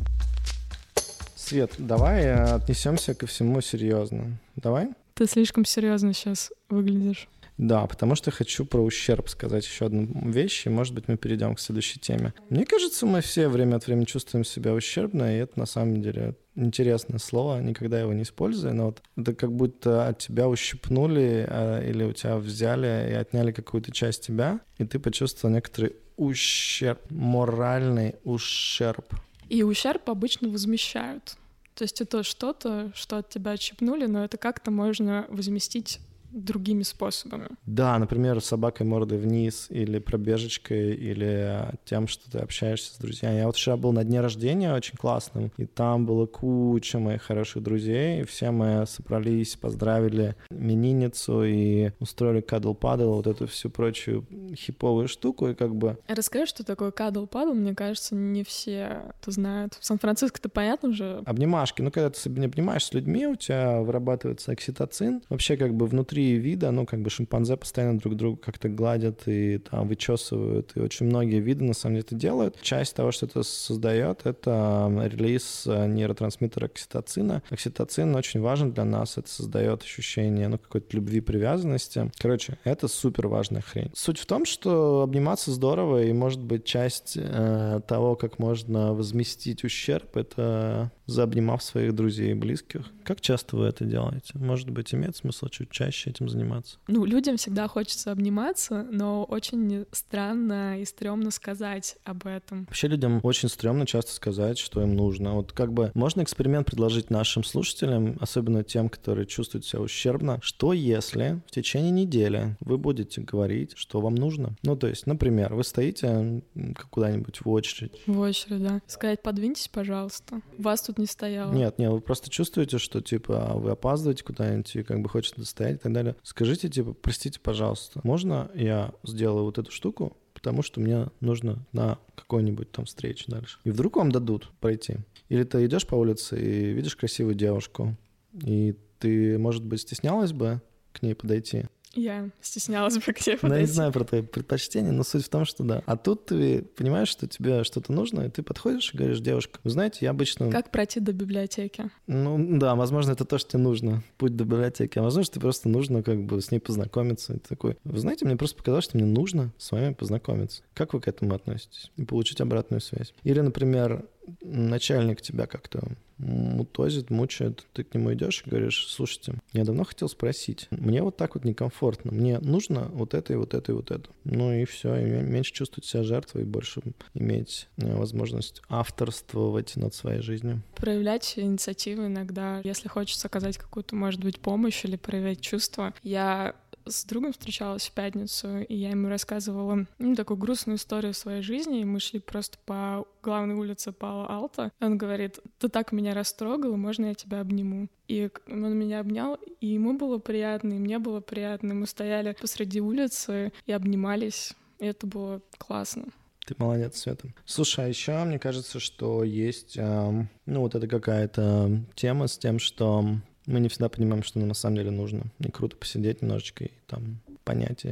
Свет, 1.35 1.75
давай 1.79 2.33
отнесемся 2.33 3.15
ко 3.15 3.27
всему 3.27 3.61
серьезно. 3.61 4.39
Давай? 4.57 4.89
Ты 5.17 5.27
слишком 5.27 5.65
серьезно 5.65 6.13
сейчас 6.13 6.53
выглядишь. 6.69 7.27
Да, 7.57 7.87
потому 7.87 8.17
что 8.17 8.31
хочу 8.31 8.67
про 8.67 8.83
ущерб 8.83 9.31
сказать 9.31 9.65
еще 9.65 9.87
одну 9.87 10.07
вещь, 10.31 10.67
и, 10.67 10.69
может 10.69 10.93
быть, 10.93 11.09
мы 11.09 11.17
перейдем 11.17 11.55
к 11.55 11.61
следующей 11.61 11.99
теме. 11.99 12.35
Мне 12.51 12.67
кажется, 12.67 13.07
мы 13.07 13.23
все 13.23 13.49
время 13.49 13.77
от 13.77 13.87
времени 13.87 14.05
чувствуем 14.05 14.45
себя 14.45 14.75
ущербно, 14.75 15.35
и 15.35 15.39
это 15.39 15.59
на 15.59 15.65
самом 15.65 16.03
деле 16.03 16.35
интересное 16.55 17.19
слово, 17.19 17.63
никогда 17.63 17.99
его 17.99 18.13
не 18.13 18.25
использую, 18.25 18.75
но 18.75 18.85
вот 18.87 19.03
это 19.17 19.33
как 19.35 19.53
будто 19.53 20.07
от 20.07 20.19
тебя 20.19 20.49
ущипнули 20.49 21.47
а, 21.49 21.81
или 21.81 22.05
у 22.05 22.13
тебя 22.13 22.37
взяли 22.37 23.11
и 23.11 23.15
отняли 23.15 23.53
какую-то 23.53 23.93
часть 23.93 24.27
тебя, 24.27 24.61
и 24.77 24.85
ты 24.85 24.99
почувствовал 24.99 25.55
некоторый 25.55 25.97
ущерб, 26.19 27.01
моральный 27.11 28.17
ущерб. 28.25 29.15
И 29.49 29.63
ущерб 29.63 30.11
обычно 30.11 30.51
возмещают. 30.51 31.39
То 31.77 31.85
есть 31.85 32.01
это 32.01 32.23
что-то, 32.23 32.91
что 32.95 33.19
от 33.19 33.29
тебя 33.29 33.53
отщипнули, 33.53 34.07
но 34.07 34.25
это 34.25 34.39
как-то 34.39 34.71
можно 34.71 35.27
возместить 35.29 36.01
другими 36.31 36.83
способами. 36.83 37.49
Да, 37.67 37.99
например, 37.99 38.41
собакой 38.41 38.87
мордой 38.87 39.19
вниз, 39.19 39.67
или 39.71 39.99
пробежечкой, 39.99 40.95
или 40.95 41.71
тем, 41.85 42.09
что 42.09 42.31
ты 42.31 42.39
общаешься 42.39 42.95
с 42.95 42.99
друзьями. 42.99 43.39
Я 43.39 43.47
вот 43.47 43.57
вчера 43.57 43.77
был 43.77 43.93
на 43.93 44.05
дне 44.05 44.21
рождения 44.21 44.75
очень 44.75 44.97
классным, 44.97 45.51
и 45.57 45.67
там 45.67 46.07
было 46.07 46.27
куча 46.27 46.99
моих 46.99 47.23
хороших 47.23 47.63
друзей, 47.63 48.21
и 48.21 48.25
все 48.25 48.51
мы 48.51 48.85
собрались, 48.87 49.57
поздравили 49.57 50.37
именинницу 50.51 51.45
и 51.45 51.91
устроили 52.01 52.41
кадл-падл, 52.41 53.15
вот 53.15 53.27
эту 53.27 53.47
всю 53.47 53.71
прочую 53.71 54.27
хиповую 54.55 55.09
штуку, 55.09 55.49
и 55.49 55.55
как 55.55 55.75
бы... 55.75 55.99
Расскажи, 56.09 56.47
что 56.47 56.65
такое 56.65 56.91
кадл-падл, 56.91 57.53
мне 57.53 57.75
кажется, 57.75 58.15
не 58.15 58.45
все 58.45 59.03
это 59.21 59.31
знают. 59.31 59.75
В 59.81 59.85
Сан-Франциско-то 59.85 60.49
понятно 60.49 60.91
уже. 60.91 61.23
Обнимашки, 61.25 61.83
ну 61.83 61.91
когда 61.91 62.11
ты 62.11 62.29
не 62.31 62.47
обнимаешь 62.47 62.85
с 62.85 62.93
людьми, 62.93 63.27
у 63.27 63.37
тебя 63.37 63.81
вырабатывается 63.81 64.53
окситоцин, 64.53 65.23
вообще 65.29 65.57
как 65.57 65.75
бы 65.75 65.87
внутри 65.87 66.26
вида, 66.35 66.71
ну, 66.71 66.87
как 66.87 67.01
бы 67.03 67.11
шимпанзе 67.11 67.57
постоянно 67.57 67.99
друг 67.99 68.17
друга 68.17 68.41
как-то 68.41 68.69
гладят 68.69 69.23
и 69.27 69.59
там 69.59 69.89
вычесывают, 69.89 70.73
и 70.75 70.81
очень 70.81 71.07
многие 71.07 71.41
виды 71.41 71.65
на 71.65 71.75
самом 71.75 71.97
деле 71.97 72.07
это 72.07 72.15
делают. 72.15 72.61
Часть 72.61 72.95
того, 72.95 73.13
что 73.13 73.27
это 73.27 73.43
создает, 73.43 74.27
это 74.27 74.91
релиз 75.11 75.65
э, 75.67 75.87
нейротрансмиттера 75.87 76.67
окситоцина. 76.67 77.43
Окситоцин 77.51 78.15
очень 78.15 78.41
важен 78.41 78.73
для 78.73 78.85
нас, 78.85 79.19
это 79.19 79.29
создает 79.29 79.83
ощущение, 79.83 80.49
ну, 80.49 80.59
какой-то 80.59 80.97
любви, 80.97 81.21
привязанности. 81.21 82.11
Короче, 82.19 82.59
это 82.65 82.89
супер 82.89 83.29
важная 83.29 83.63
хрень. 83.63 83.91
Суть 83.95 84.19
в 84.19 84.27
том, 84.27 84.45
что 84.45 85.03
обниматься 85.03 85.53
здорово, 85.53 86.05
и, 86.05 86.13
может 86.13 86.43
быть, 86.43 86.65
часть 86.65 87.17
э, 87.17 87.81
того, 87.87 88.17
как 88.17 88.39
можно 88.39 88.93
возместить 88.95 89.65
ущерб, 89.65 90.17
это 90.17 90.91
заобнимав 91.07 91.63
своих 91.63 91.95
друзей 91.95 92.33
и 92.33 92.35
близких. 92.35 92.87
Как 93.05 93.21
часто 93.21 93.57
вы 93.57 93.67
это 93.67 93.85
делаете? 93.85 94.33
Может 94.35 94.71
быть, 94.71 94.95
имеет 94.95 95.17
смысл 95.17 95.49
чуть 95.49 95.71
чаще 95.71 96.11
этим 96.11 96.29
заниматься? 96.29 96.79
Ну, 96.89 97.05
людям 97.05 97.37
всегда 97.37 97.69
хочется 97.69 98.13
обниматься, 98.13 98.87
но 98.91 99.25
очень 99.25 99.87
странно 99.93 100.81
и 100.81 100.85
стрёмно 100.85 101.31
сказать 101.31 101.97
об 102.05 102.27
этом. 102.27 102.65
Вообще 102.65 102.89
людям 102.89 103.21
очень 103.23 103.49
стрёмно 103.49 103.87
часто 103.87 104.13
сказать, 104.13 104.59
что 104.59 104.83
им 104.83 104.97
нужно. 104.97 105.35
Вот 105.35 105.53
как 105.53 105.73
бы 105.73 105.93
можно 105.95 106.23
эксперимент 106.23 106.67
предложить 106.67 107.11
нашим 107.11 107.45
слушателям, 107.45 108.17
особенно 108.21 108.65
тем, 108.65 108.89
которые 108.89 109.27
чувствуют 109.27 109.65
себя 109.65 109.81
ущербно, 109.81 110.39
что 110.43 110.73
если 110.73 111.41
в 111.47 111.51
течение 111.51 111.91
недели 111.91 112.57
вы 112.61 112.79
будете 112.79 113.21
говорить, 113.21 113.73
что 113.77 114.01
вам 114.01 114.15
нужно? 114.15 114.57
Ну, 114.63 114.77
то 114.77 114.89
есть, 114.89 115.07
например, 115.07 115.55
вы 115.55 115.65
стоите 115.65 116.43
куда-нибудь 116.91 117.41
в 117.45 117.49
очередь. 117.49 117.93
В 118.07 118.19
очередь, 118.19 118.63
да. 118.63 118.81
Сказать, 118.87 119.23
подвиньтесь, 119.23 119.69
пожалуйста. 119.69 120.41
Вас 120.59 120.83
тут 120.83 120.96
не 120.99 121.07
стояло. 121.07 121.53
Нет, 121.53 121.79
нет, 121.79 121.91
вы 121.91 122.01
просто 122.01 122.31
чувствуете, 122.31 122.79
что, 122.79 123.01
типа, 123.01 123.53
вы 123.55 123.71
опаздываете 123.71 124.25
куда-нибудь 124.25 124.77
и 124.77 124.83
как 124.83 125.01
бы 125.01 125.09
хочется 125.09 125.41
достоять 125.41 125.77
и 125.77 125.79
так 125.79 125.93
далее. 125.93 126.17
Скажите, 126.23 126.69
типа, 126.69 126.93
простите, 126.95 127.41
пожалуйста, 127.41 128.01
можно 128.03 128.51
я 128.55 128.93
сделаю 129.03 129.45
вот 129.45 129.59
эту 129.59 129.71
штуку, 129.71 130.17
потому 130.35 130.63
что 130.63 130.81
мне 130.81 131.09
нужно 131.21 131.67
на 131.73 131.99
какой-нибудь 132.15 132.71
там 132.73 132.85
встречу 132.85 133.25
дальше. 133.29 133.59
И 133.65 133.71
вдруг 133.71 133.97
вам 133.97 134.13
дадут 134.13 134.51
пройти. 134.61 134.99
Или 135.29 135.45
ты 135.45 135.65
идешь 135.67 135.87
по 135.87 135.95
улице 135.95 136.39
и 136.41 136.73
видишь 136.73 136.97
красивую 136.97 137.35
девушку, 137.35 137.97
и 138.33 138.77
ты, 138.99 139.39
может 139.39 139.65
быть, 139.65 139.81
стеснялась 139.81 140.33
бы 140.33 140.61
к 140.93 141.03
ней 141.03 141.15
подойти, 141.15 141.67
я 141.97 142.31
стеснялась 142.41 142.99
бы 142.99 143.13
к 143.13 143.19
тебе 143.19 143.39
Ну, 143.43 143.55
я 143.55 143.61
не 143.61 143.67
знаю 143.67 143.93
про 143.93 144.05
твои 144.05 144.23
предпочтения, 144.23 144.93
но 144.93 145.03
суть 145.03 145.25
в 145.25 145.29
том, 145.29 145.45
что 145.45 145.65
да. 145.65 145.83
А 145.87 145.97
тут 145.97 146.27
ты 146.27 146.63
понимаешь, 146.63 147.09
что 147.09 147.27
тебе 147.27 147.65
что-то 147.65 147.93
нужно, 147.93 148.23
и 148.23 148.31
ты 148.31 148.43
подходишь 148.43 148.93
и 148.93 148.97
говоришь, 148.97 149.21
девушка, 149.21 149.61
вы 149.65 149.71
знаете, 149.71 149.99
я 150.03 150.11
обычно... 150.11 150.51
Как 150.51 150.71
пройти 150.71 151.01
до 151.01 151.13
библиотеки? 151.13 151.91
Ну, 152.07 152.59
да, 152.59 152.75
возможно, 152.75 153.13
это 153.13 153.25
то, 153.25 153.39
что 153.39 153.53
тебе 153.53 153.63
нужно, 153.63 154.03
путь 154.19 154.37
до 154.37 154.45
библиотеки. 154.45 154.99
А 154.99 155.03
возможно, 155.03 155.33
тебе 155.33 155.43
просто 155.43 155.69
нужно 155.69 156.03
как 156.03 156.23
бы 156.25 156.41
с 156.41 156.51
ней 156.51 156.59
познакомиться. 156.59 157.35
И 157.35 157.39
ты 157.39 157.49
такой, 157.49 157.77
вы 157.85 157.99
знаете, 157.99 158.25
мне 158.25 158.37
просто 158.37 158.57
показалось, 158.57 158.85
что 158.85 158.97
мне 158.97 159.07
нужно 159.07 159.53
с 159.59 159.73
вами 159.73 159.95
познакомиться. 159.95 160.63
Как 160.75 160.95
вы 160.95 161.01
к 161.01 161.09
этому 161.09 161.35
относитесь? 161.35 161.91
И 161.97 162.05
получить 162.05 162.41
обратную 162.41 162.81
связь. 162.81 163.15
Или, 163.23 163.41
например, 163.41 164.07
начальник 164.41 165.21
тебя 165.21 165.47
как-то 165.47 165.83
мутозит, 166.19 167.11
мучает, 167.11 167.67
ты 167.73 167.85
к 167.85 167.95
нему 167.95 168.15
идешь 168.15 168.43
и 168.45 168.51
говоришь, 168.51 168.87
слушайте, 168.89 169.35
я 169.53 169.65
давно 169.65 169.85
хотел 169.85 170.09
спросить, 170.09 170.69
мне 170.71 171.03
вот 171.03 171.17
так 171.17 171.35
вот 171.35 171.45
некомфортно, 171.45 172.11
мне 172.13 172.39
нужно 172.39 172.89
вот 172.93 173.15
это 173.15 173.35
и 173.35 173.37
вот 173.37 173.55
это 173.55 173.73
и 173.73 173.75
вот 173.75 173.91
это. 173.91 174.09
Ну 174.25 174.53
и 174.53 174.65
все, 174.65 174.97
и 174.97 175.23
меньше 175.23 175.53
чувствовать 175.53 175.85
себя 175.85 176.05
жертвой, 176.05 176.43
и 176.43 176.47
больше 176.47 176.81
иметь 177.15 177.69
э, 177.77 177.95
возможность 177.95 178.63
авторствовать 178.69 179.77
над 179.77 179.95
своей 179.95 180.23
жизнью. 180.23 180.63
Проявлять 180.77 181.35
инициативу 181.37 182.07
иногда, 182.07 182.61
если 182.65 182.89
хочется 182.89 183.29
оказать 183.29 183.59
какую-то, 183.59 183.95
может 183.95 184.23
быть, 184.23 184.41
помощь 184.41 184.85
или 184.85 184.97
проявлять 184.97 185.41
чувства. 185.41 185.93
Я 186.03 186.55
с 186.87 187.05
другом 187.05 187.33
встречалась 187.33 187.89
в 187.89 187.93
пятницу, 187.93 188.59
и 188.59 188.75
я 188.75 188.91
ему 188.91 189.09
рассказывала 189.09 189.87
ну, 189.99 190.15
такую 190.15 190.37
грустную 190.37 190.77
историю 190.77 191.15
своей 191.15 191.43
жизни, 191.43 191.81
и 191.81 191.85
мы 191.85 192.01
шли 192.01 192.21
просто 192.21 192.59
по 192.65 193.07
главной 193.23 193.55
улице 193.55 193.93
Пала-Алта. 193.93 194.73
Он 194.81 194.97
говорит, 194.97 195.39
ты 195.59 195.69
так 195.69 195.93
меня 195.93 196.15
растрогал, 196.15 196.77
можно 196.77 197.07
я 197.07 197.15
тебя 197.15 197.41
обниму? 197.41 197.89
И 198.09 198.31
он 198.49 198.79
меня 198.79 199.01
обнял, 199.01 199.39
и 199.61 199.67
ему 199.67 199.99
было 199.99 200.19
приятно, 200.19 200.75
и 200.75 200.79
мне 200.79 200.99
было 200.99 201.21
приятно. 201.21 201.75
Мы 201.75 201.87
стояли 201.87 202.37
посреди 202.41 202.81
улицы 202.81 203.53
и 203.67 203.73
обнимались, 203.73 204.55
и 204.79 204.87
это 204.87 205.07
было 205.07 205.43
классно. 205.59 206.05
Ты 206.47 206.55
молодец, 206.59 206.99
Света. 206.99 207.29
Слушай, 207.45 207.87
а 207.87 207.89
еще 207.89 208.23
мне 208.23 208.39
кажется, 208.39 208.79
что 208.79 209.25
есть, 209.25 209.77
э, 209.77 210.27
ну, 210.47 210.61
вот 210.61 210.77
это 210.77 210.87
какая-то 210.87 211.81
тема 211.97 212.29
с 212.29 212.39
тем, 212.39 212.61
что 212.61 213.05
мы 213.47 213.61
не 213.61 213.69
всегда 213.69 213.89
понимаем, 213.89 214.23
что 214.23 214.39
нам 214.39 214.49
на 214.49 214.55
самом 214.55 214.77
деле 214.77 214.91
нужно. 214.91 215.25
И 215.39 215.51
круто 215.51 215.77
посидеть 215.77 216.23
немножечко 216.23 216.65
и 216.65 216.73
там 216.87 217.21
понять 217.45 217.85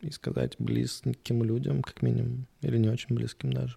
и 0.00 0.10
сказать 0.10 0.54
близким 0.58 1.42
людям, 1.42 1.82
как 1.82 2.02
минимум, 2.02 2.46
или 2.60 2.78
не 2.78 2.88
очень 2.88 3.14
близким 3.14 3.52
даже. 3.52 3.76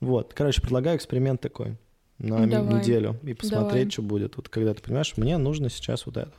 Вот, 0.00 0.34
короче, 0.34 0.60
предлагаю 0.60 0.96
эксперимент 0.98 1.40
такой 1.40 1.76
на 2.18 2.46
Давай. 2.46 2.80
неделю 2.80 3.18
и 3.22 3.34
посмотреть, 3.34 3.70
Давай. 3.70 3.90
что 3.90 4.02
будет. 4.02 4.36
Вот 4.36 4.48
когда 4.48 4.74
ты 4.74 4.82
понимаешь, 4.82 5.16
мне 5.16 5.38
нужно 5.38 5.70
сейчас 5.70 6.06
вот 6.06 6.16
это. 6.16 6.32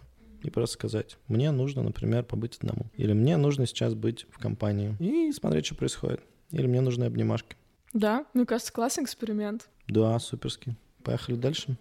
И 0.44 0.50
просто 0.52 0.76
сказать, 0.76 1.18
мне 1.28 1.50
нужно, 1.50 1.82
например, 1.82 2.24
побыть 2.24 2.58
одному. 2.58 2.86
Или 2.98 3.14
мне 3.14 3.38
нужно 3.38 3.66
сейчас 3.66 3.96
быть 3.96 4.28
в 4.30 4.38
компании. 4.38 4.96
И 5.00 5.32
смотреть, 5.32 5.66
что 5.66 5.76
происходит. 5.76 6.22
Или 6.52 6.68
мне 6.68 6.82
нужны 6.82 7.06
обнимашки. 7.06 7.56
Да, 7.94 8.26
мне 8.36 8.46
кажется, 8.46 8.72
классный 8.72 9.06
эксперимент. 9.06 9.68
Да, 9.88 10.20
суперский. 10.20 10.76
Поехали 11.04 11.36
дальше. 11.36 11.78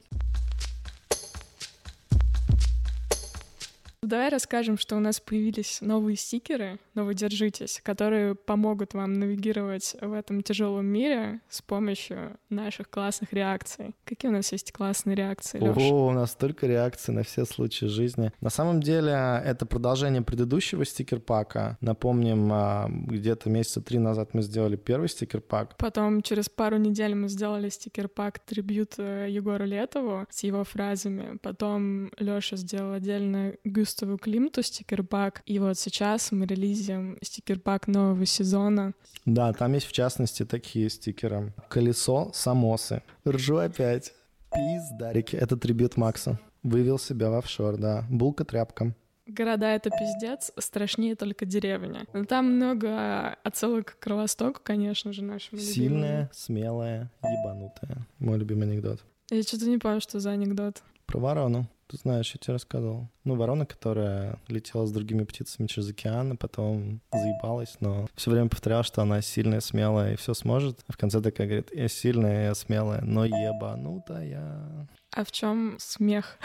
Давай 4.15 4.29
расскажем, 4.29 4.79
что 4.79 4.95
у 4.95 5.01
нас 5.01 5.19
появились 5.19 5.79
новые 5.81 6.15
стикеры, 6.15 6.79
но 6.95 7.05
вы 7.05 7.15
держитесь, 7.15 7.81
которые 7.83 8.37
помогут 8.37 8.95
вам 8.95 9.15
навигировать 9.15 9.97
в 10.01 10.13
этом 10.13 10.45
тяжелом 10.45 10.87
мире 10.87 11.41
с 11.49 11.61
помощью 11.61 12.37
наших 12.49 12.89
классных 12.91 13.33
реакций. 13.33 13.97
Какие 14.05 14.31
у 14.31 14.33
нас 14.33 14.53
есть 14.53 14.71
классные 14.71 15.17
реакции, 15.17 15.59
Лёш? 15.59 15.77
О, 15.77 16.07
у 16.07 16.13
нас 16.13 16.31
столько 16.31 16.69
реакций 16.69 17.13
на 17.13 17.25
все 17.25 17.45
случаи 17.45 17.87
жизни. 17.87 18.31
На 18.41 18.51
самом 18.51 18.81
деле, 18.81 19.43
это 19.45 19.67
продолжение 19.67 20.23
предыдущего 20.23 20.85
стикер-пака. 20.85 21.77
Напомним, 21.81 22.51
а, 22.53 22.87
где-то 22.89 23.51
месяца 23.51 23.81
три 23.81 23.99
назад 23.99 24.33
мы 24.33 24.43
сделали 24.43 24.77
первый 24.77 25.09
стикер-пак. 25.09 25.77
Потом 25.77 26.23
через 26.23 26.49
пару 26.49 26.77
недель 26.77 27.17
мы 27.17 27.29
сделали 27.29 27.69
стикер-пак 27.69 28.39
трибют 28.39 28.97
Егору 28.97 29.65
Летову 29.65 30.25
с 30.31 30.45
его 30.45 30.63
фразами. 30.63 31.37
Потом 31.39 32.13
Лёша 32.17 32.55
сделал 32.57 32.93
отдельно 32.93 33.55
Гюст 33.65 34.04
Густаву 34.05 34.19
Климту 34.19 34.63
стикерпак. 34.63 35.43
И 35.47 35.59
вот 35.59 35.79
сейчас 35.79 36.31
мы 36.33 36.47
релизим 36.47 37.17
стикерпак 37.23 37.89
нового 37.89 38.27
сезона. 38.27 38.93
Да, 39.25 39.53
там 39.53 39.73
есть 39.75 39.87
в 39.87 39.93
частности 39.93 40.45
такие 40.45 40.91
стикеры. 40.91 41.55
Колесо 41.69 42.31
Самосы. 42.35 43.03
Ржу 43.27 43.57
опять. 43.57 44.13
Пиздарики. 44.53 45.37
Это 45.37 45.57
трибют 45.57 45.97
Макса. 45.97 46.39
Вывел 46.63 46.99
себя 46.99 47.31
в 47.31 47.35
офшор, 47.35 47.77
да. 47.79 48.05
Булка 48.11 48.45
тряпка. 48.45 48.95
Города— 49.27 49.67
это 49.75 49.89
пиздец, 49.89 50.53
страшнее 50.59 51.17
только 51.17 51.47
деревня. 51.47 52.07
Но 52.13 52.27
там 52.27 52.57
много 52.57 53.31
отсылок 53.43 53.97
к 53.97 53.99
Кровостоку, 53.99 54.61
конечно 54.63 55.15
же, 55.15 55.23
нашему 55.23 55.63
Сильная, 55.63 56.11
любимому. 56.11 56.29
смелая, 56.33 57.11
ебанутая. 57.23 58.07
Мой 58.19 58.39
любимый 58.39 58.69
анекдот. 58.69 59.03
Я 59.31 59.43
что-то 59.43 59.67
не 59.67 59.79
помню, 59.79 60.03
что 60.03 60.21
за 60.21 60.33
анекдот. 60.33 60.83
Про 61.07 61.21
ворону. 61.21 61.67
Ты 61.89 61.97
знаешь, 61.99 62.33
я 62.35 62.39
тебе 62.39 62.55
рассказывал. 62.55 63.09
Ну, 63.25 63.37
ворона, 63.37 63.67
которая 63.67 64.39
летела 64.49 64.87
с 64.87 64.93
другими 64.93 65.25
птицами 65.25 65.67
через 65.67 65.91
океан, 65.91 66.33
а 66.33 66.37
потом 66.37 67.01
заебалась, 67.13 67.77
но 67.81 68.09
все 68.15 68.31
время 68.31 68.49
повторяла, 68.49 68.83
что 68.83 69.03
она 69.03 69.21
сильная, 69.23 69.61
смелая 69.61 70.15
и 70.15 70.17
все 70.17 70.35
сможет. 70.35 70.81
А 70.87 70.93
в 70.93 70.97
конце 70.97 71.21
такая 71.21 71.47
говорит, 71.47 71.71
я 71.75 71.89
сильная, 71.89 72.47
я 72.47 72.55
смелая, 72.55 73.03
но 73.03 73.25
ебанутая. 73.25 74.89
А 75.13 75.25
в 75.25 75.31
чем 75.31 75.77
смех? 75.79 76.39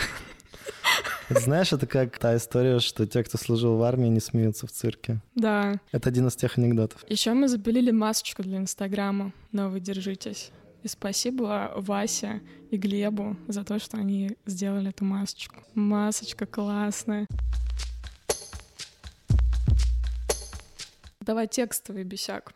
знаешь, 1.30 1.74
это 1.74 1.88
как 1.88 2.18
та 2.18 2.36
история, 2.36 2.80
что 2.80 3.08
те, 3.08 3.24
кто 3.24 3.38
служил 3.38 3.78
в 3.78 3.84
армии, 3.84 4.08
не 4.08 4.20
смеются 4.20 4.68
в 4.68 4.72
цирке. 4.72 5.20
Да. 5.36 5.80
Это 5.92 6.10
один 6.10 6.28
из 6.28 6.36
тех 6.36 6.58
анекдотов. 6.58 7.04
Еще 7.08 7.34
мы 7.34 7.48
запилили 7.48 7.92
масочку 7.92 8.44
для 8.44 8.58
Инстаграма. 8.58 9.34
Но 9.52 9.70
вы 9.70 9.80
держитесь. 9.80 10.52
И 10.82 10.88
спасибо 10.88 11.74
Васе 11.76 12.42
и 12.72 12.78
Глебу 12.78 13.36
за 13.50 13.66
то, 13.66 13.80
что 13.80 13.98
они 13.98 14.38
сделали 14.46 14.90
эту 14.90 15.04
масочку. 15.04 15.62
Масочка 15.76 16.46
классная. 16.46 17.28
Давай 21.20 21.48
текстовый 21.48 22.06
бесяк. 22.06 22.54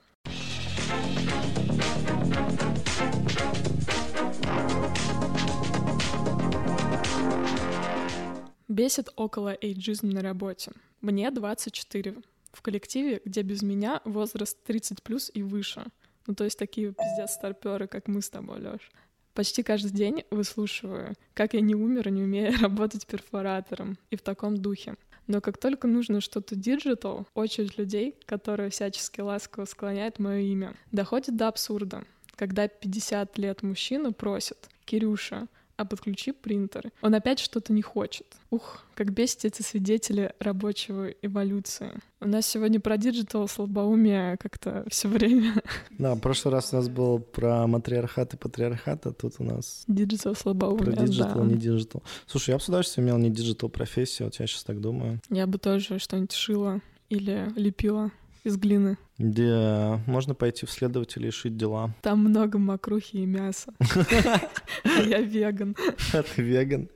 Бесит 8.70 9.10
около 9.18 9.50
эйджизм 9.50 10.10
на 10.10 10.22
работе. 10.22 10.72
Мне 11.02 11.30
24. 11.30 12.16
В 12.54 12.62
коллективе, 12.62 13.22
где 13.26 13.42
без 13.42 13.62
меня 13.62 14.02
возраст 14.06 14.58
30 14.64 15.04
плюс 15.04 15.30
и 15.34 15.44
выше— 15.44 15.86
ну, 16.28 16.36
то 16.36 16.44
есть 16.44 16.58
такие 16.58 16.94
пиздец 16.94 17.32
старперы, 17.32 17.88
как 17.88 18.08
мы 18.08 18.22
с 18.22 18.30
тобой, 18.30 18.60
Лёш. 18.60 18.92
Почти 19.34 19.64
каждый 19.64 19.92
день 19.92 20.24
выслушиваю, 20.30 21.16
как 21.34 21.54
я 21.54 21.62
не 21.62 21.76
умер, 21.76 22.10
не 22.10 22.24
умею 22.24 22.58
работать 22.62 23.08
перфоратором, 23.08 23.98
и 24.10 24.16
в 24.16 24.22
таком 24.22 24.58
духе. 24.58 24.96
Но 25.28 25.42
как 25.42 25.58
только 25.58 25.88
нужно 25.88 26.22
что-то 26.22 26.56
digital, 26.56 27.28
очередь 27.34 27.78
людей, 27.78 28.16
которые 28.26 28.70
всячески 28.70 29.22
ласково 29.22 29.66
склоняют 29.66 30.20
мое 30.20 30.40
имя, 30.40 30.76
доходит 30.92 31.36
до 31.36 31.48
абсурда. 31.48 32.04
Когда 32.36 32.68
50 32.68 33.38
лет 33.38 33.64
мужчина 33.64 34.12
просит, 34.12 34.70
«Кирюша, 34.86 35.48
а 35.78 35.86
подключи 35.86 36.32
принтер. 36.32 36.92
Он 37.02 37.16
опять 37.16 37.40
что-то 37.40 37.74
не 37.74 37.82
хочет. 37.82 38.28
Ух, 38.50 38.84
как 38.96 39.12
бесит 39.12 39.46
эти 39.46 39.62
свидетели 39.62 40.34
рабочей 40.40 41.08
революции. 41.22 41.92
У 42.22 42.28
нас 42.28 42.46
сегодня 42.46 42.80
про 42.80 42.98
digital 42.98 43.48
слабоумие 43.48 44.38
как-то 44.38 44.86
все 44.90 45.08
время. 45.08 45.56
Да, 45.92 46.16
в 46.16 46.20
прошлый 46.20 46.54
раз 46.54 46.74
у 46.74 46.78
нас 46.78 46.90
был 46.90 47.20
про 47.20 47.68
матриархат 47.68 48.34
и 48.34 48.38
патриархат, 48.38 49.06
а 49.06 49.12
тут 49.12 49.36
у 49.40 49.44
нас... 49.44 49.84
Digital 49.88 50.36
слабоумие, 50.36 50.86
Про 50.86 51.06
digital, 51.06 51.42
да. 51.42 51.46
не 51.46 51.56
digital. 51.56 52.04
Слушай, 52.28 52.52
я 52.52 52.58
бы 52.58 52.62
с 52.64 52.68
удовольствием 52.68 53.08
имел 53.08 53.18
не 53.18 53.30
digital 53.30 53.70
профессию, 53.70 54.28
вот 54.28 54.36
я 54.40 54.48
сейчас 54.48 54.64
так 54.64 54.80
думаю. 54.80 55.20
Я 55.30 55.48
бы 55.48 55.58
тоже 55.58 56.00
что-нибудь 56.00 56.34
шила 56.34 56.82
или 57.10 57.52
лепила 57.56 58.12
из 58.44 58.58
глины. 58.58 58.98
Где 59.18 60.02
можно 60.08 60.34
пойти 60.34 60.66
в 60.66 60.72
следователя 60.72 61.28
и 61.28 61.32
шить 61.32 61.56
дела. 61.56 61.96
Там 62.02 62.20
много 62.20 62.58
мокрухи 62.58 63.18
и 63.18 63.26
мяса. 63.26 63.74
Я 64.84 65.22
веган. 65.22 65.76
А 66.14 66.24
ты 66.24 66.42
веган? 66.42 66.90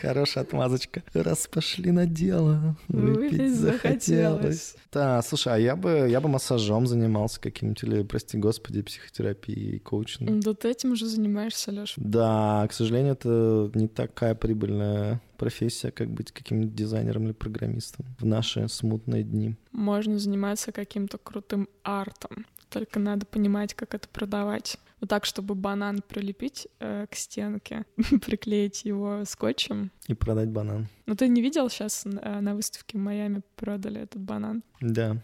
Хорошая 0.00 0.44
отмазочка. 0.44 1.02
Раз 1.12 1.48
пошли 1.48 1.90
на 1.90 2.06
дело, 2.06 2.76
выпить 2.88 3.54
захотелось. 3.54 4.76
Да, 4.92 5.20
слушай, 5.22 5.52
а 5.52 5.58
я 5.58 5.76
бы, 5.76 6.06
я 6.08 6.20
бы 6.20 6.28
массажом 6.28 6.86
занимался 6.86 7.40
каким-нибудь, 7.40 7.82
или, 7.82 8.02
прости 8.02 8.38
господи, 8.38 8.82
психотерапией, 8.82 9.80
коучингом. 9.80 10.40
Да 10.40 10.54
ты 10.54 10.70
этим 10.70 10.92
уже 10.92 11.06
занимаешься, 11.06 11.70
Леша. 11.70 11.94
Да, 11.96 12.66
к 12.68 12.72
сожалению, 12.72 13.14
это 13.14 13.70
не 13.74 13.88
такая 13.88 14.34
прибыльная 14.34 15.20
профессия, 15.44 15.90
как 15.90 16.08
быть 16.08 16.32
каким-нибудь 16.32 16.74
дизайнером 16.74 17.24
или 17.24 17.32
программистом 17.32 18.06
в 18.18 18.24
наши 18.24 18.66
смутные 18.68 19.22
дни. 19.22 19.56
Можно 19.72 20.18
заниматься 20.18 20.72
каким-то 20.72 21.18
крутым 21.18 21.68
артом, 21.82 22.46
только 22.70 22.98
надо 22.98 23.26
понимать, 23.26 23.74
как 23.74 23.94
это 23.94 24.08
продавать. 24.08 24.78
Вот 25.00 25.10
так, 25.10 25.26
чтобы 25.26 25.54
банан 25.54 26.00
прилепить 26.00 26.66
э, 26.80 27.06
к 27.10 27.14
стенке, 27.14 27.84
приклеить 28.26 28.86
его 28.86 29.24
скотчем. 29.26 29.90
И 30.06 30.14
продать 30.14 30.48
банан. 30.48 30.88
Ну 31.04 31.14
ты 31.14 31.28
не 31.28 31.42
видел 31.42 31.68
сейчас 31.68 32.06
э, 32.06 32.40
на 32.40 32.54
выставке 32.54 32.96
в 32.96 33.02
Майами 33.02 33.42
продали 33.56 34.00
этот 34.00 34.22
банан? 34.22 34.62
Да. 34.80 35.18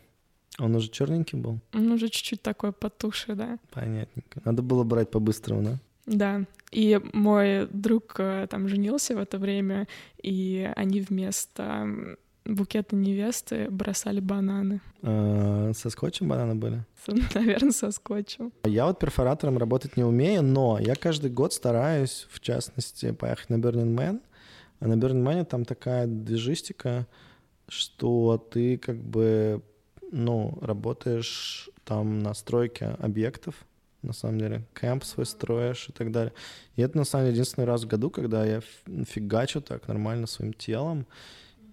Он 0.58 0.76
уже 0.76 0.90
черненький 0.90 1.38
был? 1.38 1.60
Он 1.72 1.90
уже 1.92 2.10
чуть-чуть 2.10 2.42
такой 2.42 2.72
потуший, 2.72 3.34
да. 3.34 3.58
Понятненько. 3.70 4.42
Надо 4.44 4.60
было 4.60 4.84
брать 4.84 5.10
по-быстрому, 5.10 5.62
да? 5.62 5.78
Да. 6.06 6.44
И 6.70 7.00
мой 7.12 7.66
друг 7.70 8.14
э, 8.18 8.46
там 8.48 8.68
женился 8.68 9.16
в 9.16 9.18
это 9.18 9.38
время, 9.38 9.88
и 10.22 10.70
они 10.76 11.00
вместо 11.00 12.16
букеты 12.44 12.96
невесты 12.96 13.68
бросали 13.70 14.20
бананы. 14.20 14.80
А, 15.02 15.72
со 15.74 15.90
скотчем 15.90 16.28
бананы 16.28 16.54
были? 16.54 16.84
Наверное, 17.34 17.72
со 17.72 17.90
скотчем. 17.90 18.52
Я 18.64 18.86
вот 18.86 18.98
перфоратором 18.98 19.58
работать 19.58 19.96
не 19.96 20.04
умею, 20.04 20.42
но 20.42 20.78
я 20.78 20.94
каждый 20.94 21.30
год 21.30 21.52
стараюсь, 21.52 22.26
в 22.30 22.40
частности, 22.40 23.12
поехать 23.12 23.50
на 23.50 23.56
Burning 23.56 23.94
Man. 23.94 24.20
А 24.80 24.86
на 24.86 24.94
Burning 24.94 25.24
Man 25.24 25.44
там 25.44 25.64
такая 25.64 26.06
движистика, 26.06 27.06
что 27.68 28.38
ты 28.38 28.78
как 28.78 28.96
бы, 28.96 29.62
ну, 30.10 30.58
работаешь 30.60 31.68
там 31.84 32.20
на 32.20 32.34
стройке 32.34 32.96
объектов, 32.98 33.54
на 34.02 34.12
самом 34.12 34.38
деле. 34.38 34.62
Кемп 34.78 35.04
свой 35.04 35.26
строишь 35.26 35.88
и 35.88 35.92
так 35.92 36.10
далее. 36.10 36.32
И 36.76 36.82
это, 36.82 36.96
на 36.96 37.04
самом 37.04 37.26
деле, 37.26 37.34
единственный 37.34 37.64
раз 37.64 37.84
в 37.84 37.86
году, 37.86 38.10
когда 38.10 38.44
я 38.44 38.60
фигачу 39.06 39.60
так 39.60 39.88
нормально 39.88 40.26
своим 40.26 40.52
телом. 40.52 41.06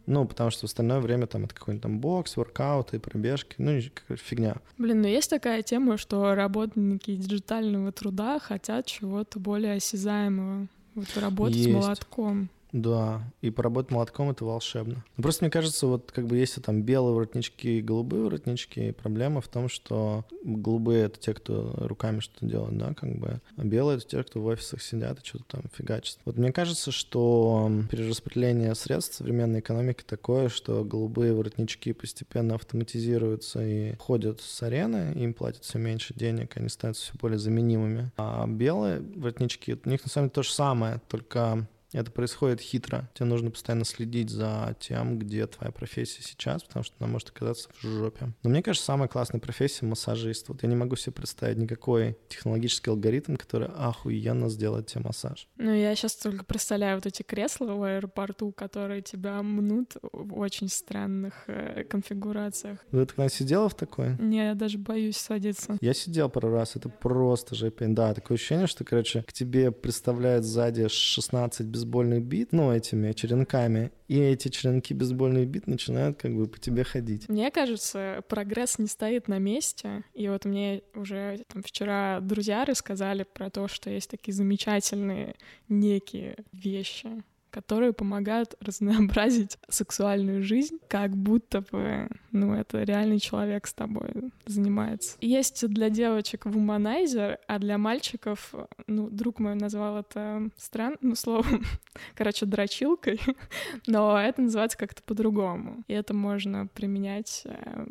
Ну, 0.05 0.25
потому 0.25 0.51
что 0.51 0.61
в 0.61 0.63
остальное 0.69 1.01
время 1.01 1.27
там 1.27 1.43
это 1.43 1.53
какой-нибудь 1.53 1.83
там 1.83 1.99
бокс, 1.99 2.37
воркауты, 2.37 2.97
пробежки, 2.97 3.55
ну, 3.57 3.77
фигня. 4.15 4.55
Блин, 4.77 5.01
ну 5.01 5.07
есть 5.07 5.29
такая 5.29 5.61
тема, 5.63 5.97
что 5.97 6.33
работники 6.33 7.13
диджитального 7.13 7.91
труда 7.91 8.39
хотят 8.39 8.85
чего-то 8.85 9.39
более 9.39 9.73
осязаемого. 9.73 10.67
Вот 10.95 11.17
работать 11.17 11.57
есть. 11.57 11.73
молотком. 11.73 12.49
Да, 12.77 13.23
и 13.41 13.49
поработать 13.49 13.91
молотком— 13.91 14.29
это 14.31 14.45
волшебно. 14.45 15.03
Просто 15.15 15.43
мне 15.43 15.51
кажется, 15.51 15.87
вот 15.87 16.11
как 16.11 16.27
бы 16.27 16.37
если 16.37 16.61
там 16.61 16.83
белые 16.83 17.15
воротнички 17.15 17.79
и 17.79 17.81
голубые 17.81 18.23
воротнички, 18.23 18.91
проблема 18.91 19.41
в 19.41 19.47
том, 19.47 19.67
что 19.67 20.25
голубые— 20.43 21.05
это 21.05 21.19
те, 21.19 21.33
кто 21.33 21.73
руками 21.77 22.19
что-то 22.19 22.45
делает, 22.45 22.77
да, 22.77 22.93
как 22.93 23.17
бы, 23.17 23.41
а 23.55 23.63
белые— 23.63 23.97
это 23.97 24.07
те, 24.07 24.23
кто 24.23 24.41
в 24.41 24.45
офисах 24.45 24.83
сидят 24.83 25.19
и 25.19 25.25
что-то 25.25 25.45
там 25.47 25.63
фигачат. 25.73 26.19
Вот 26.23 26.37
мне 26.37 26.51
кажется, 26.51 26.91
что 26.91 27.71
перераспределение 27.89 28.75
средств 28.75 29.15
современной 29.15 29.61
экономики 29.61 30.03
такое, 30.05 30.49
что 30.49 30.83
голубые 30.83 31.33
воротнички 31.33 31.93
постепенно 31.93 32.53
автоматизируются 32.55 33.65
и 33.65 33.95
ходят 33.95 34.39
с 34.39 34.61
арены, 34.61 35.13
им 35.15 35.33
платят 35.33 35.63
все 35.63 35.79
меньше 35.79 36.13
денег, 36.13 36.55
они 36.57 36.69
становятся 36.69 37.05
все 37.05 37.13
более 37.19 37.39
заменимыми. 37.39 38.11
А 38.17 38.45
белые 38.45 38.99
воротнички, 38.99 39.79
у 39.83 39.89
них 39.89 40.03
на 40.03 40.11
самом 40.11 40.27
деле 40.27 40.35
то 40.35 40.43
же 40.43 40.51
самое, 40.51 41.01
только 41.07 41.67
это 41.93 42.11
происходит 42.11 42.59
хитро. 42.59 43.09
Тебе 43.13 43.27
нужно 43.27 43.51
постоянно 43.51 43.85
следить 43.85 44.29
за 44.29 44.75
тем, 44.79 45.17
где 45.17 45.47
твоя 45.47 45.71
профессия 45.71 46.21
сейчас, 46.21 46.63
потому 46.63 46.83
что 46.83 46.95
она 46.99 47.07
может 47.07 47.29
оказаться 47.29 47.69
в 47.81 47.83
жопе. 47.83 48.33
Но 48.43 48.49
мне 48.49 48.61
кажется, 48.61 48.85
самая 48.85 49.07
классная 49.07 49.39
профессия— 49.39 49.85
массажист. 49.87 50.49
Вот 50.49 50.63
я 50.63 50.69
не 50.69 50.75
могу 50.75 50.95
себе 50.95 51.13
представить 51.13 51.57
никакой 51.57 52.17
технологический 52.27 52.89
алгоритм, 52.89 53.35
который 53.35 53.69
охуенно 53.69 54.49
сделает 54.49 54.87
тебе 54.87 55.01
массаж. 55.05 55.47
Ну, 55.57 55.73
я 55.73 55.95
сейчас 55.95 56.15
только 56.15 56.43
представляю 56.43 56.97
вот 56.97 57.05
эти 57.05 57.23
кресла 57.23 57.73
в 57.73 57.83
аэропорту, 57.83 58.51
которые 58.51 59.01
тебя 59.01 59.41
мнут 59.41 59.95
в 60.11 60.37
очень 60.37 60.67
странных 60.67 61.45
э, 61.47 61.83
конфигурациях. 61.85 62.79
Ты 62.91 63.05
когда 63.05 63.29
сидела 63.29 63.69
в 63.69 63.75
такой? 63.75 64.15
Не, 64.19 64.47
я 64.47 64.55
даже 64.55 64.77
боюсь 64.77 65.17
садиться. 65.17 65.77
Я 65.81 65.93
сидел 65.93 66.29
пару 66.29 66.51
раз, 66.51 66.75
это 66.75 66.89
просто 66.89 67.55
жопень. 67.55 67.95
Да, 67.95 68.13
такое 68.13 68.35
ощущение, 68.35 68.67
что, 68.67 68.83
короче, 68.83 69.23
к 69.23 69.31
тебе 69.31 69.71
представляют 69.71 70.43
сзади 70.43 70.87
16 70.87 71.67
бейсбольных 71.77 72.23
бит, 72.23 72.51
ну, 72.51 72.71
этими 72.71 73.11
черенками, 73.11 73.91
и 74.07 74.19
эти 74.19 74.47
черенки 74.47 74.93
бейсбольных 74.93 75.47
бит 75.47 75.67
начинают 75.67 76.17
как 76.17 76.35
бы 76.35 76.47
по 76.47 76.59
тебе 76.59 76.83
ходить. 76.83 77.29
Мне 77.29 77.51
кажется, 77.51 78.23
прогресс 78.27 78.79
не 78.79 78.87
стоит 78.87 79.27
на 79.27 79.37
месте, 79.37 80.03
и 80.13 80.27
вот 80.29 80.45
мне 80.45 80.81
уже 80.95 81.43
там 81.47 81.61
вчера 81.63 82.19
друзья 82.21 82.65
рассказали 82.65 83.23
про 83.23 83.49
то, 83.49 83.67
что 83.67 83.89
есть 83.89 84.09
такие 84.09 84.33
замечательные 84.33 85.35
некие 85.69 86.37
вещи, 86.51 87.23
которые 87.51 87.93
помогают 87.93 88.55
разнообразить 88.61 89.57
сексуальную 89.69 90.43
жизнь, 90.43 90.79
как 90.87 91.15
будто 91.15 91.61
бы, 91.61 92.09
ну, 92.31 92.53
это 92.53 92.83
реальный 92.83 93.19
человек 93.19 93.67
с 93.67 93.73
тобой 93.73 94.31
занимается. 94.45 95.17
Есть 95.21 95.67
для 95.67 95.89
девочек 95.89 96.45
вуманайзер, 96.45 97.39
а 97.47 97.59
для 97.59 97.77
мальчиков, 97.77 98.53
ну, 98.87 99.09
друг 99.09 99.39
мой 99.39 99.55
назвал 99.55 99.99
это 99.99 100.49
странным 100.57 100.97
ну, 101.01 101.15
словом, 101.15 101.63
короче, 102.15 102.45
дрочилкой, 102.45 103.19
но 103.87 104.19
это 104.19 104.41
называется 104.41 104.77
как-то 104.77 105.01
по-другому. 105.03 105.83
И 105.87 105.93
это 105.93 106.13
можно 106.13 106.67
применять 106.67 107.43
э, 107.45 107.85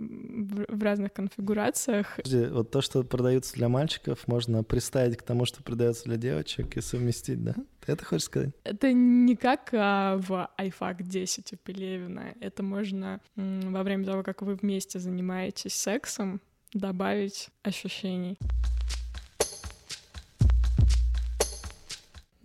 в 0.69 0.83
разных 0.83 1.13
конфигурациях. 1.13 2.19
Вот 2.25 2.71
то, 2.71 2.81
что 2.81 3.03
продается 3.03 3.55
для 3.55 3.69
мальчиков, 3.69 4.27
можно 4.27 4.63
приставить 4.63 5.17
к 5.17 5.23
тому, 5.23 5.45
что 5.45 5.63
продается 5.63 6.05
для 6.05 6.17
девочек 6.17 6.77
и 6.77 6.81
совместить, 6.81 7.43
да? 7.43 7.55
Ты 7.85 7.93
это 7.93 8.05
хочешь 8.05 8.27
сказать? 8.27 8.51
Это 8.65 8.93
не 8.93 9.37
как 9.37 9.71
а, 9.73 10.17
в 10.19 10.51
iFAC 10.59 11.03
10 11.03 11.53
у 11.53 11.57
Пелевина. 11.57 12.35
Это 12.41 12.63
можно 12.63 13.21
во 13.37 13.83
время 13.83 14.05
того, 14.05 14.23
как 14.23 14.43
вы 14.43 14.55
вместе 14.55 14.99
занимаетесь 14.99 15.75
сексом, 15.75 16.41
добавить 16.73 17.49
ощущений. 17.63 18.39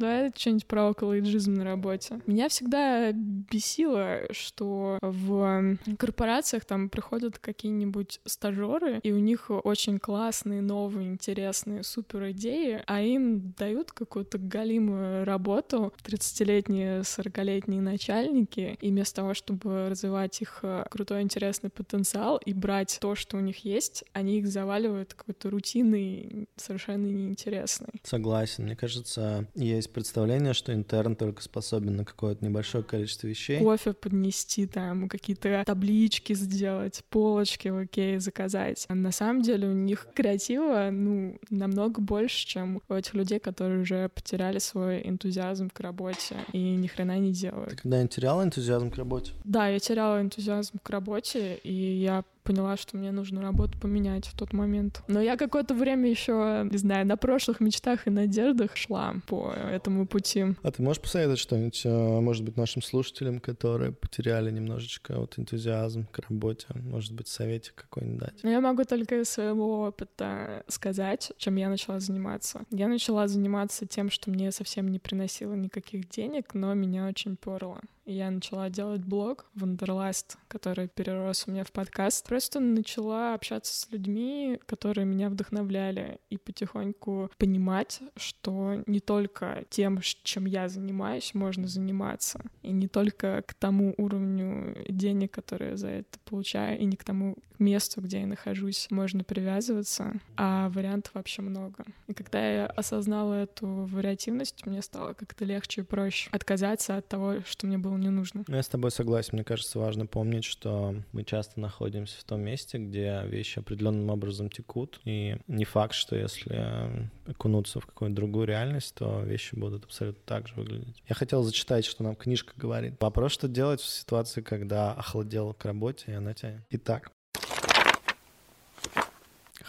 Да, 0.02 0.32
что-нибудь 0.36 0.66
про 0.66 0.90
околоиджизм 0.90 1.54
на 1.54 1.64
работе. 1.64 2.22
Меня 2.26 2.50
всегда 2.50 3.12
бесило, 3.12 4.22
что 4.32 4.98
в 5.00 5.78
корпорациях 6.00 6.66
там 6.66 6.90
приходят 6.90 7.38
какие-нибудь 7.38 8.20
стажеры, 8.26 9.00
и 9.04 9.12
у 9.12 9.20
них 9.20 9.52
очень 9.52 10.00
классные, 10.00 10.62
новые, 10.62 11.08
интересные, 11.10 11.84
супер 11.84 12.32
идеи, 12.32 12.82
а 12.88 13.02
им 13.04 13.54
дают 13.56 13.92
какую-то 13.92 14.40
галимую 14.40 15.24
работу 15.24 15.94
30-летние, 16.04 17.02
40-летние 17.02 17.82
начальники, 17.82 18.80
и 18.82 18.90
вместо 18.90 19.18
того, 19.18 19.36
чтобы 19.36 19.90
развивать 19.90 20.42
их 20.42 20.62
э, 20.64 20.86
крутой, 20.90 21.22
интересный 21.22 21.70
потенциал 21.70 22.38
и 22.38 22.54
брать 22.54 22.98
то, 23.00 23.14
что 23.14 23.38
у 23.38 23.40
них 23.40 23.64
есть, 23.66 24.04
они 24.14 24.40
их 24.40 24.48
заваливают 24.48 25.14
какой-то 25.14 25.52
рутиной, 25.52 26.48
совершенно 26.56 27.06
неинтересной. 27.06 28.02
Согласен. 28.02 28.64
Мне 28.64 28.76
кажется, 28.76 29.46
есть 29.54 29.91
представление, 29.92 30.54
что 30.54 30.74
интерн 30.74 31.16
только 31.16 31.42
способен 31.42 31.98
на 31.98 32.06
какое-то 32.06 32.44
небольшое 32.44 32.84
количество 32.84 33.28
вещей. 33.28 33.60
Кофе 33.60 33.94
поднести, 33.94 34.66
там, 34.66 35.10
какие-то 35.10 35.64
таблички 35.66 36.34
сделать, 36.34 37.04
полочки 37.10 37.68
в 37.70 37.78
окей 37.78 38.18
заказать. 38.18 38.86
А 38.90 38.96
на 38.96 39.12
самом 39.12 39.42
деле 39.42 39.68
у 39.68 39.74
них 39.74 40.08
креатива, 40.14 40.90
ну, 40.92 41.38
намного 41.50 42.02
больше, 42.02 42.48
чем 42.48 42.82
у 42.90 42.94
этих 42.94 43.14
людей, 43.14 43.40
которые 43.40 43.82
уже 43.82 44.10
потеряли 44.10 44.60
свой 44.60 45.02
энтузиазм 45.08 45.70
к 45.70 45.80
работе 45.80 46.36
и 46.54 46.76
ни 46.76 46.88
хрена 46.88 47.20
не 47.20 47.32
делают. 47.32 47.72
Ты 47.72 47.76
когда 47.78 48.08
теряла 48.08 48.44
энтузиазм 48.44 48.92
к 48.92 48.98
работе? 48.98 49.34
Да, 49.44 49.68
я 49.68 49.80
теряла 49.80 50.22
энтузиазм 50.22 50.80
к 50.82 50.90
работе, 50.90 51.60
и 51.64 51.74
я 51.74 52.24
поняла, 52.44 52.78
что 52.78 52.98
мне 52.98 53.12
нужно 53.12 53.42
работу 53.42 53.80
поменять 53.80 54.28
в 54.28 54.36
тот 54.36 54.54
момент. 54.54 55.04
Но 55.08 55.22
я 55.22 55.38
какое-то 55.38 55.74
время 55.74 56.10
еще, 56.10 56.68
не 56.70 56.78
знаю, 56.78 57.06
на 57.06 57.18
прошлых 57.18 57.60
мечтах 57.60 58.08
и 58.08 58.10
надеждах 58.10 58.76
шла 58.76 59.16
по 59.28 59.52
этому 59.52 60.08
пути. 60.08 60.46
А 60.64 60.72
ты 60.72 60.82
можешь 60.82 61.02
посоветовать 61.02 61.40
что-нибудь, 61.40 61.82
э, 61.86 62.20
может 62.20 62.44
быть, 62.44 62.58
нашим 62.58 62.82
слушателям, 62.82 63.40
которые 63.40 63.92
потеряли 63.92 64.52
немножечко 64.52 65.18
вот 65.18 65.38
энтузиазм 65.38 66.06
к 66.08 66.20
работе? 66.20 66.68
Может 66.76 67.14
быть, 67.14 67.28
советик 67.28 67.76
какой-нибудь 67.76 68.20
дать? 68.20 68.40
Ну, 68.44 68.50
я 68.50 68.62
могу 68.62 68.84
только 68.84 69.22
из 69.22 69.30
своего 69.30 69.84
опыта 69.88 70.64
сказать, 70.68 71.32
чем 71.38 71.56
я 71.56 71.70
начала 71.70 72.00
заниматься. 72.00 72.64
Я 72.72 72.88
начала 72.88 73.28
заниматься 73.28 73.86
тем, 73.86 74.10
что 74.10 74.30
мне 74.30 74.52
совсем 74.52 74.90
не 74.90 75.00
приносило 75.00 75.54
никаких 75.54 76.10
денег, 76.10 76.54
но 76.54 76.74
меня 76.74 77.08
очень 77.08 77.36
перло 77.36 77.82
я 78.06 78.32
начала 78.32 78.70
делать 78.70 79.04
блог 79.04 79.46
Wonderlust, 79.56 80.38
который 80.48 80.88
перерос 80.88 81.46
у 81.48 81.52
меня 81.52 81.64
в 81.64 81.72
подкаст. 81.72 82.28
Просто 82.28 82.60
начала 82.60 83.34
общаться 83.34 83.74
с 83.74 83.92
людьми, 83.92 84.60
которые 84.66 85.06
меня 85.06 85.30
вдохновляли, 85.30 86.20
и 86.30 86.38
потихоньку 86.38 87.32
понимать, 87.38 88.02
что 88.16 88.84
не 88.88 89.00
только 89.00 89.66
тем, 89.70 90.00
чем 90.02 90.46
я 90.46 90.68
занимаюсь, 90.68 91.34
можно 91.34 91.68
заниматься, 91.68 92.42
и 92.62 92.72
не 92.72 92.88
только 92.88 93.44
к 93.44 93.54
тому 93.54 93.94
уровню 93.98 94.76
денег, 94.90 95.32
которые 95.32 95.72
я 95.72 95.78
за 95.78 95.88
это 95.90 96.20
получаю, 96.26 96.80
и 96.80 96.86
не 96.86 96.96
к 96.96 97.04
тому 97.04 97.38
месту, 97.62 98.02
где 98.02 98.22
я 98.22 98.28
нахожусь, 98.28 98.88
можно 98.90 99.24
привязываться, 99.24 100.14
а 100.36 100.70
вариантов 100.70 101.14
вообще 101.14 101.42
много. 101.42 101.86
И 102.08 102.14
когда 102.14 102.46
я 102.46 102.66
осознала 102.66 103.36
эту 103.36 103.68
вариативность, 103.68 104.66
мне 104.66 104.82
стало 104.82 105.14
как-то 105.14 105.46
легче 105.46 105.82
и 105.82 105.84
проще 105.84 106.30
отказаться 106.32 106.98
от 106.98 107.08
того, 107.08 107.42
что 107.46 107.68
мне 107.68 107.78
было 107.78 107.91
не 107.98 108.10
нужно. 108.10 108.44
Я 108.48 108.62
с 108.62 108.70
тобой 108.70 108.92
согласен. 108.92 109.32
Мне 109.34 109.44
кажется, 109.44 109.80
важно 109.80 110.06
помнить, 110.06 110.44
что 110.46 110.96
мы 111.12 111.24
часто 111.24 111.60
находимся 111.60 112.20
в 112.20 112.24
том 112.24 112.42
месте, 112.42 112.78
где 112.78 113.24
вещи 113.26 113.60
определенным 113.60 114.10
образом 114.10 114.50
текут. 114.50 115.00
И 115.06 115.38
не 115.48 115.66
факт, 115.66 115.94
что 115.94 116.16
если 116.16 117.10
окунуться 117.26 117.80
в 117.80 117.86
какую-то 117.86 118.16
другую 118.16 118.48
реальность, 118.48 118.96
то 118.96 119.22
вещи 119.22 119.56
будут 119.56 119.86
абсолютно 119.86 120.22
так 120.26 120.48
же 120.48 120.56
выглядеть. 120.56 121.04
Я 121.08 121.16
хотел 121.16 121.44
зачитать, 121.44 121.86
что 121.86 122.04
нам 122.04 122.16
книжка 122.16 122.54
говорит. 122.56 122.96
Вопрос, 123.00 123.32
что 123.32 123.48
делать 123.48 123.82
в 123.82 123.88
ситуации, 123.88 124.42
когда 124.42 124.94
охладел 124.94 125.54
к 125.54 125.66
работе, 125.66 126.12
и 126.12 126.14
она 126.14 126.34
тянет. 126.34 126.62
Итак, 126.70 127.12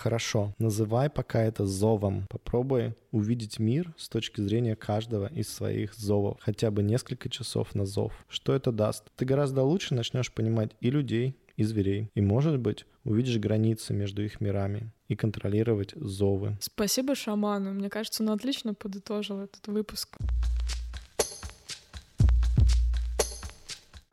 Хорошо, 0.02 0.52
называй 0.58 1.08
пока 1.08 1.44
это 1.44 1.64
зовом. 1.64 2.26
Попробуй 2.28 2.96
увидеть 3.12 3.60
мир 3.60 3.94
с 3.96 4.08
точки 4.08 4.40
зрения 4.40 4.74
каждого 4.74 5.28
из 5.28 5.48
своих 5.48 5.94
зовов. 5.94 6.38
Хотя 6.40 6.72
бы 6.72 6.82
несколько 6.82 7.28
часов 7.28 7.72
на 7.76 7.86
зов. 7.86 8.12
Что 8.28 8.52
это 8.52 8.72
даст? 8.72 9.04
Ты 9.14 9.24
гораздо 9.24 9.62
лучше 9.62 9.94
начнешь 9.94 10.32
понимать 10.32 10.72
и 10.80 10.90
людей, 10.90 11.36
и 11.56 11.62
зверей. 11.62 12.10
И, 12.16 12.20
может 12.20 12.58
быть, 12.58 12.84
увидишь 13.04 13.38
границы 13.38 13.94
между 13.94 14.24
их 14.24 14.40
мирами 14.40 14.90
и 15.06 15.14
контролировать 15.14 15.92
зовы. 15.94 16.58
Спасибо 16.60 17.14
шаману. 17.14 17.72
Мне 17.72 17.88
кажется, 17.88 18.24
он 18.24 18.30
отлично 18.30 18.74
подытожил 18.74 19.38
этот 19.38 19.68
выпуск. 19.68 20.18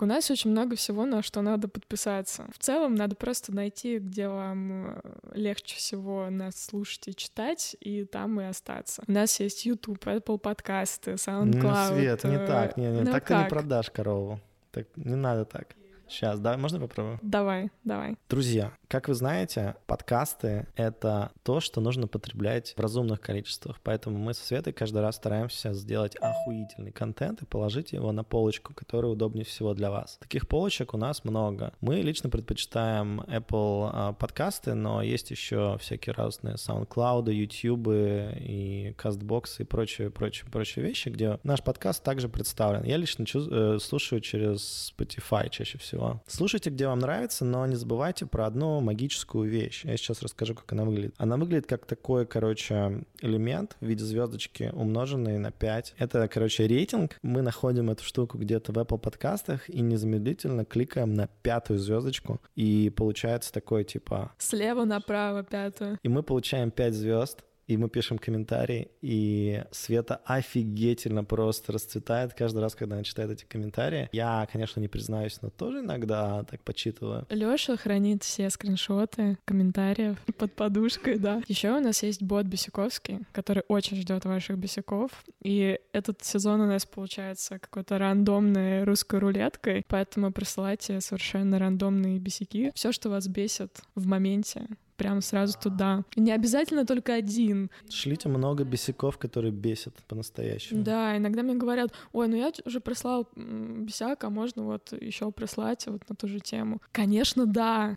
У 0.01 0.05
нас 0.05 0.31
очень 0.31 0.51
много 0.51 0.75
всего, 0.75 1.05
на 1.05 1.21
что 1.21 1.41
надо 1.41 1.67
подписаться. 1.67 2.45
В 2.53 2.59
целом, 2.59 2.95
надо 2.95 3.15
просто 3.15 3.53
найти, 3.53 3.99
где 3.99 4.27
вам 4.29 4.91
э, 4.91 5.01
легче 5.33 5.75
всего 5.75 6.29
нас 6.29 6.55
слушать 6.55 7.07
и 7.09 7.15
читать, 7.15 7.75
и 7.81 8.05
там 8.05 8.39
и 8.39 8.45
остаться. 8.45 9.03
У 9.07 9.11
нас 9.11 9.39
есть 9.39 9.65
YouTube, 9.65 10.05
Apple 10.05 10.37
подкасты, 10.37 11.11
SoundCloud. 11.11 11.89
Ну, 11.89 11.95
Свет, 11.95 12.23
не 12.23 12.35
э, 12.35 12.47
так, 12.47 12.77
не, 12.77 12.87
не, 12.87 13.01
ну 13.01 13.11
так 13.11 13.23
ты 13.23 13.33
как? 13.33 13.43
не 13.43 13.49
продашь 13.49 13.89
корову. 13.91 14.39
Так 14.71 14.87
не 14.95 15.15
надо 15.15 15.45
так. 15.45 15.75
Сейчас, 16.09 16.39
да, 16.39 16.57
можно 16.57 16.79
попробую? 16.79 17.19
Давай, 17.21 17.69
давай. 17.83 18.15
Друзья, 18.29 18.71
как 18.87 19.07
вы 19.07 19.13
знаете, 19.13 19.75
подкасты— 19.85 20.65
это 20.75 21.31
то, 21.43 21.59
что 21.59 21.81
нужно 21.81 22.07
потреблять 22.07 22.73
в 22.75 22.79
разумных 22.79 23.21
количествах. 23.21 23.79
Поэтому 23.83 24.17
мы 24.17 24.33
со 24.33 24.43
Светой 24.43 24.73
каждый 24.73 25.03
раз 25.03 25.17
стараемся 25.17 25.73
сделать 25.73 26.15
охуительный 26.15 26.91
контент 26.91 27.43
и 27.43 27.45
положить 27.45 27.93
его 27.93 28.11
на 28.11 28.23
полочку, 28.23 28.73
которая 28.73 29.11
удобнее 29.11 29.45
всего 29.45 29.75
для 29.75 29.91
вас. 29.91 30.17
Таких 30.19 30.47
полочек 30.47 30.95
у 30.95 30.97
нас 30.97 31.23
много. 31.23 31.73
Мы 31.81 32.01
лично 32.01 32.31
предпочитаем 32.31 33.21
Apple 33.21 33.91
а, 33.93 34.13
подкасты, 34.13 34.73
но 34.73 35.03
есть 35.03 35.29
еще 35.29 35.77
всякие 35.79 36.13
разные 36.13 36.55
SoundCloud, 36.55 37.31
YouTube 37.31 37.89
и 37.89 38.95
CastBox 38.97 39.43
и 39.59 39.63
прочие, 39.65 40.09
прочие, 40.09 40.49
прочие 40.49 40.83
вещи, 40.83 41.09
где 41.09 41.39
наш 41.43 41.61
подкаст 41.61 42.03
также 42.03 42.27
представлен. 42.29 42.83
Я 42.83 42.97
лично 42.97 43.25
э, 43.35 43.77
слушаю 43.79 44.21
через 44.21 44.91
Spotify 44.97 45.49
чаще 45.49 45.77
всего. 45.77 45.98
Слушайте, 46.27 46.69
где 46.69 46.87
вам 46.87 46.99
нравится, 46.99 47.45
но 47.45 47.65
не 47.65 47.75
забывайте 47.75 48.25
про 48.25 48.45
одну 48.45 48.79
магическую 48.81 49.49
вещь. 49.49 49.85
Я 49.85 49.97
сейчас 49.97 50.21
расскажу, 50.21 50.55
как 50.55 50.71
она 50.71 50.83
выглядит. 50.83 51.15
Она 51.17 51.37
выглядит 51.37 51.67
как 51.67 51.85
такой, 51.85 52.25
короче, 52.25 53.03
элемент 53.21 53.77
в 53.79 53.85
виде 53.85 54.03
звездочки, 54.03 54.71
умноженный 54.73 55.37
на 55.37 55.51
5. 55.51 55.95
Это, 55.97 56.27
короче, 56.27 56.67
рейтинг. 56.67 57.17
Мы 57.21 57.41
находим 57.41 57.89
эту 57.89 58.03
штуку 58.03 58.37
где-то 58.37 58.71
в 58.71 58.77
Apple 58.77 58.99
подкастах 58.99 59.69
и 59.69 59.81
незамедлительно 59.81 60.65
кликаем 60.65 61.13
на 61.13 61.27
пятую 61.27 61.79
звездочку, 61.79 62.41
и 62.55 62.89
получается 62.95 63.51
такой, 63.53 63.83
типа... 63.83 64.31
Слева 64.37 64.85
направо, 64.85 65.43
пятую. 65.43 65.97
И 66.03 66.09
мы 66.09 66.23
получаем 66.23 66.71
5 66.71 66.93
звезд, 66.93 67.43
и 67.69 67.77
мы 67.77 67.87
пишем 67.87 68.17
комментарии, 68.17 68.89
и 69.01 69.63
Света 69.69 70.19
офигительно 70.25 71.23
просто 71.23 71.71
расцветает 71.71 72.33
каждый 72.33 72.59
раз, 72.61 72.73
когда 72.73 72.95
она 72.95 73.03
читает 73.03 73.29
эти 73.29 73.45
комментарии. 73.45 74.09
Я, 74.11 74.47
конечно, 74.51 74.79
не 74.79 74.87
признаюсь, 74.87 75.39
но 75.43 75.51
тоже 75.51 75.81
иногда 75.81 76.43
так 76.45 76.63
почитываю. 76.63 77.27
Лёша 77.29 77.77
хранит 77.77 78.23
все 78.23 78.49
скриншоты 78.49 79.37
комментариев 79.45 80.17
под 80.37 80.51
подушкой, 80.53 81.19
да. 81.19 81.43
Еще 81.47 81.69
у 81.69 81.79
нас 81.79 82.01
есть 82.01 82.23
бот 82.23 82.47
Бесяковский, 82.47 83.19
который 83.33 83.61
очень 83.67 83.97
ждет 83.97 84.25
ваших 84.25 84.57
бесяков. 84.57 85.11
И 85.43 85.79
этот 85.93 86.23
сезон 86.23 86.61
у 86.61 86.65
нас 86.65 86.87
получается 86.87 87.59
какой-то 87.59 87.99
рандомной 87.99 88.83
русской 88.83 89.19
рулеткой, 89.19 89.85
поэтому 89.87 90.31
присылайте 90.31 91.01
совершенно 91.01 91.59
рандомные 91.59 92.17
бесяки. 92.17 92.71
Все, 92.73 92.91
что 92.91 93.11
вас 93.11 93.27
бесит 93.27 93.79
в 93.93 94.07
моменте, 94.07 94.65
прямо 94.99 95.21
сразу 95.21 95.57
туда. 95.57 96.03
Не 96.15 96.31
обязательно 96.31 96.85
только 96.85 97.13
один. 97.15 97.71
Шлите 97.89 98.29
много 98.29 98.63
бесяков, 98.63 99.17
которые 99.17 99.51
бесят 99.51 99.95
по-настоящему. 100.07 100.83
Да, 100.83 101.17
иногда 101.17 101.41
мне 101.41 101.55
говорят, 101.55 101.91
ой, 102.11 102.27
ну 102.27 102.35
я 102.35 102.51
уже 102.65 102.79
прислал 102.81 103.27
м, 103.35 103.85
бесяк, 103.85 104.23
а 104.23 104.29
можно 104.29 104.63
вот 104.63 104.93
еще 105.01 105.31
прислать 105.31 105.87
вот 105.87 106.07
на 106.09 106.15
ту 106.15 106.27
же 106.27 106.39
тему. 106.39 106.81
Конечно, 106.91 107.45
да. 107.45 107.95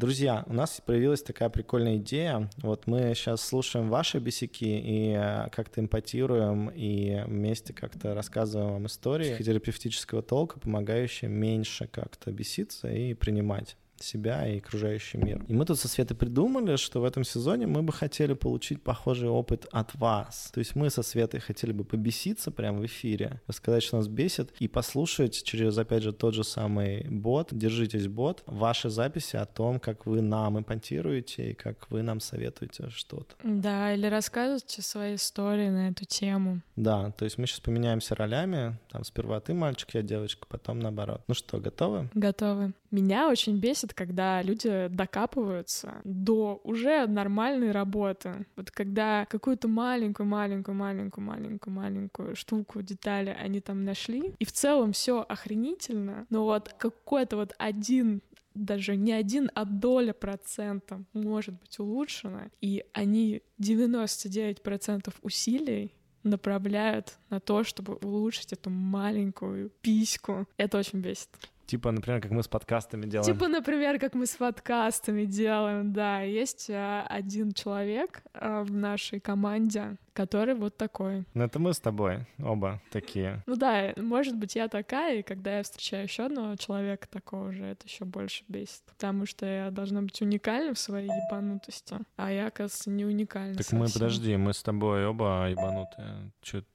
Друзья, 0.00 0.44
у 0.46 0.52
нас 0.52 0.80
появилась 0.86 1.24
такая 1.24 1.48
прикольная 1.48 1.96
идея. 1.96 2.48
Вот 2.58 2.86
мы 2.86 3.14
сейчас 3.16 3.42
слушаем 3.42 3.88
ваши 3.88 4.20
бесяки 4.20 4.78
и 4.78 5.12
э, 5.18 5.48
как-то 5.50 5.80
эмпатируем 5.80 6.68
и 6.68 7.24
вместе 7.26 7.72
как-то 7.72 8.14
рассказываем 8.14 8.74
вам 8.74 8.86
истории 8.86 9.36
терапевтического 9.42 10.22
толка, 10.22 10.60
помогающие 10.60 11.28
меньше 11.28 11.88
как-то 11.88 12.30
беситься 12.30 12.88
и 12.88 13.12
принимать 13.14 13.76
себя 14.02 14.46
и 14.48 14.58
окружающий 14.58 15.18
мир. 15.18 15.44
И 15.48 15.54
мы 15.54 15.64
тут 15.64 15.78
со 15.78 15.88
Светой 15.88 16.16
придумали, 16.16 16.76
что 16.76 17.00
в 17.00 17.04
этом 17.04 17.24
сезоне 17.24 17.66
мы 17.66 17.82
бы 17.82 17.92
хотели 17.92 18.34
получить 18.34 18.82
похожий 18.82 19.28
опыт 19.28 19.66
от 19.72 19.94
вас. 19.94 20.50
То 20.52 20.60
есть 20.60 20.74
мы 20.74 20.90
со 20.90 21.02
Светой 21.02 21.40
хотели 21.40 21.72
бы 21.72 21.84
побеситься 21.84 22.50
прямо 22.50 22.80
в 22.80 22.86
эфире, 22.86 23.40
рассказать, 23.46 23.82
что 23.82 23.96
нас 23.96 24.08
бесит, 24.08 24.52
и 24.58 24.68
послушать 24.68 25.42
через, 25.42 25.76
опять 25.78 26.02
же, 26.02 26.12
тот 26.12 26.34
же 26.34 26.44
самый 26.44 27.06
бот, 27.08 27.48
держитесь 27.52 28.08
бот, 28.08 28.42
ваши 28.46 28.90
записи 28.90 29.36
о 29.36 29.46
том, 29.46 29.80
как 29.80 30.06
вы 30.06 30.20
нам 30.20 30.58
импонтируете 30.58 31.50
и 31.50 31.54
как 31.54 31.90
вы 31.90 32.02
нам 32.02 32.20
советуете 32.20 32.90
что-то. 32.90 33.34
Да, 33.42 33.94
или 33.94 34.06
рассказывайте 34.06 34.82
свои 34.82 35.14
истории 35.14 35.68
на 35.68 35.88
эту 35.88 36.04
тему. 36.04 36.62
Да, 36.76 37.10
то 37.12 37.24
есть 37.24 37.38
мы 37.38 37.46
сейчас 37.46 37.60
поменяемся 37.60 38.14
ролями, 38.14 38.78
там 38.90 39.04
сперва 39.04 39.40
ты 39.40 39.54
мальчик, 39.54 39.94
я 39.94 40.02
девочка, 40.02 40.46
потом 40.48 40.80
наоборот. 40.80 41.22
Ну 41.28 41.34
что, 41.34 41.58
готовы? 41.58 42.08
Готовы. 42.14 42.72
Меня 42.90 43.28
очень 43.28 43.58
бесит, 43.58 43.92
когда 43.92 44.40
люди 44.42 44.88
докапываются 44.88 46.00
до 46.04 46.60
уже 46.64 47.06
нормальной 47.06 47.70
работы. 47.70 48.46
Вот 48.56 48.70
когда 48.70 49.26
какую-то 49.26 49.68
маленькую-маленькую-маленькую-маленькую-маленькую 49.68 52.34
штуку, 52.34 52.80
детали 52.82 53.36
они 53.38 53.60
там 53.60 53.84
нашли, 53.84 54.34
и 54.38 54.44
в 54.44 54.52
целом 54.52 54.92
все 54.92 55.20
охренительно, 55.20 56.26
но 56.30 56.44
вот 56.44 56.74
какой-то 56.78 57.36
вот 57.36 57.54
один 57.58 58.22
даже 58.54 58.96
не 58.96 59.12
один, 59.12 59.50
а 59.54 59.64
доля 59.64 60.12
процента 60.12 61.04
может 61.12 61.54
быть 61.60 61.78
улучшена, 61.78 62.48
и 62.60 62.84
они 62.92 63.42
99% 63.60 65.14
усилий 65.22 65.92
направляют 66.24 67.16
на 67.30 67.38
то, 67.40 67.64
чтобы 67.64 67.94
улучшить 67.96 68.52
эту 68.52 68.70
маленькую 68.70 69.70
письку. 69.80 70.46
Это 70.56 70.78
очень 70.78 71.00
бесит. 71.00 71.28
Типа, 71.68 71.92
например, 71.92 72.22
как 72.22 72.30
мы 72.30 72.42
с 72.42 72.48
подкастами 72.48 73.04
делаем. 73.04 73.30
Типа, 73.30 73.46
например, 73.46 73.98
как 73.98 74.14
мы 74.14 74.24
с 74.24 74.36
подкастами 74.36 75.26
делаем, 75.26 75.92
да. 75.92 76.22
Есть 76.22 76.70
а, 76.70 77.06
один 77.06 77.52
человек 77.52 78.22
а, 78.32 78.64
в 78.64 78.72
нашей 78.72 79.20
команде, 79.20 79.98
который 80.14 80.54
вот 80.54 80.78
такой. 80.78 81.26
Ну 81.34 81.44
это 81.44 81.58
мы 81.58 81.74
с 81.74 81.78
тобой 81.78 82.26
оба 82.42 82.80
такие. 82.90 83.42
Ну 83.44 83.56
да, 83.56 83.92
может 83.98 84.34
быть, 84.34 84.56
я 84.56 84.68
такая, 84.68 85.18
и 85.18 85.22
когда 85.22 85.58
я 85.58 85.62
встречаю 85.62 86.04
еще 86.04 86.24
одного 86.24 86.56
человека 86.56 87.06
такого 87.06 87.52
же, 87.52 87.66
это 87.66 87.86
еще 87.86 88.06
больше 88.06 88.44
бесит. 88.48 88.82
Потому 88.86 89.26
что 89.26 89.44
я 89.44 89.70
должна 89.70 90.00
быть 90.00 90.22
уникальна 90.22 90.72
в 90.72 90.78
своей 90.78 91.10
ебанутости, 91.10 91.98
а 92.16 92.32
я, 92.32 92.46
оказывается, 92.46 92.88
не 92.88 93.04
уникальна 93.04 93.56
Так 93.56 93.70
мы, 93.72 93.88
совсем. 93.88 94.00
подожди, 94.00 94.36
мы 94.38 94.54
с 94.54 94.62
тобой 94.62 95.06
оба 95.06 95.50
ебанутые. 95.50 96.30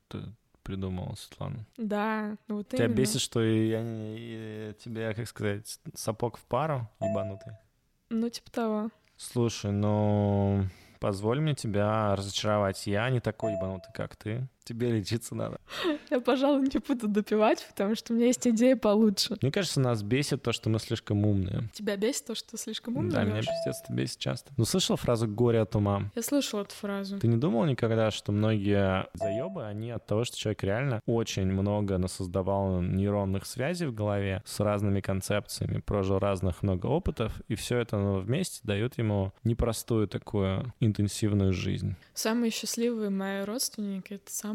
Ты 0.08 0.20
придумала, 0.64 1.14
Светлана? 1.16 1.66
Да, 1.78 2.38
ну 2.48 2.58
вот 2.58 2.70
Тебя 2.70 2.86
именно. 2.86 2.96
бесит, 2.98 3.22
что 3.22 3.42
и 3.42 3.68
я 3.70 3.82
не- 3.82 4.16
и 4.18 4.74
тебе, 4.84 5.14
как 5.14 5.28
сказать, 5.28 5.80
сапог 5.94 6.38
в 6.38 6.44
пару 6.46 6.90
ебанутый? 7.00 7.54
Ну, 8.10 8.30
типа 8.30 8.52
того. 8.52 8.90
Слушай, 9.18 9.72
ну 9.72 10.66
позволь 11.00 11.40
мне 11.42 11.54
тебя 11.54 12.16
разочаровать. 12.16 12.88
Я 12.88 13.10
не 13.10 13.20
такой 13.20 13.54
ебанутый, 13.54 13.92
как 13.94 14.16
ты. 14.16 14.48
Тебе 14.64 14.92
лечиться 14.92 15.36
надо. 15.36 15.60
Я, 16.10 16.22
пожалуй, 16.22 16.62
не 16.62 16.80
буду 16.80 17.08
допивать, 17.08 17.66
потому 17.70 17.96
что 17.96 18.14
у 18.14 18.16
меня 18.16 18.28
есть 18.28 18.48
идея 18.48 18.78
получше. 18.78 19.38
Мне 19.42 19.52
кажется, 19.52 19.82
нас 19.82 20.04
бесит 20.04 20.42
то, 20.42 20.54
что 20.54 20.70
мы 20.70 20.80
слишком 20.80 21.26
умные. 21.26 21.70
Тебя 21.74 21.98
бесит 21.98 22.28
то, 22.28 22.36
что 22.36 22.58
слишком 22.58 22.96
умный, 22.96 23.12
да, 23.12 23.24
меня 23.24 23.40
пиздец 23.42 23.84
бесит 23.90 24.20
часто. 24.20 24.54
Ну, 24.56 24.64
слышал 24.64 24.96
фразу 24.96 25.28
«горе 25.28 25.60
от 25.60 25.76
ума»? 25.76 26.10
Я 26.16 26.22
слышала 26.22 26.62
эту 26.62 26.76
фразу. 26.76 27.20
Ты 27.20 27.28
не 27.28 27.36
думал 27.36 27.66
никогда, 27.66 28.10
что 28.12 28.32
многие 28.32 29.08
заебы, 29.16 29.66
они 29.66 29.92
от 29.92 30.06
того, 30.06 30.24
что 30.24 30.38
человек 30.38 30.64
реально 30.64 31.02
очень 31.06 31.46
много 31.46 31.98
насоздавал 31.98 32.82
нейронных 32.82 33.46
связей 33.46 33.88
в 33.88 33.94
голове 33.94 34.42
с 34.46 34.60
разными 34.62 35.02
концепциями, 35.02 35.82
прожил 35.82 36.20
разных 36.20 36.64
много 36.64 36.86
опытов, 36.88 37.42
и 37.50 37.56
все 37.56 37.80
это 37.80 37.98
ну, 37.98 38.20
вместе 38.20 38.62
дает 38.64 38.98
ему 38.98 39.34
непростую 39.44 40.08
такую 40.08 40.74
интенсивную 40.80 41.52
жизнь. 41.52 41.96
Самые 42.14 42.52
счастливые 42.52 43.10
мои 43.10 43.44
родственники— 43.44 44.14
это 44.16 44.32
самые 44.32 44.53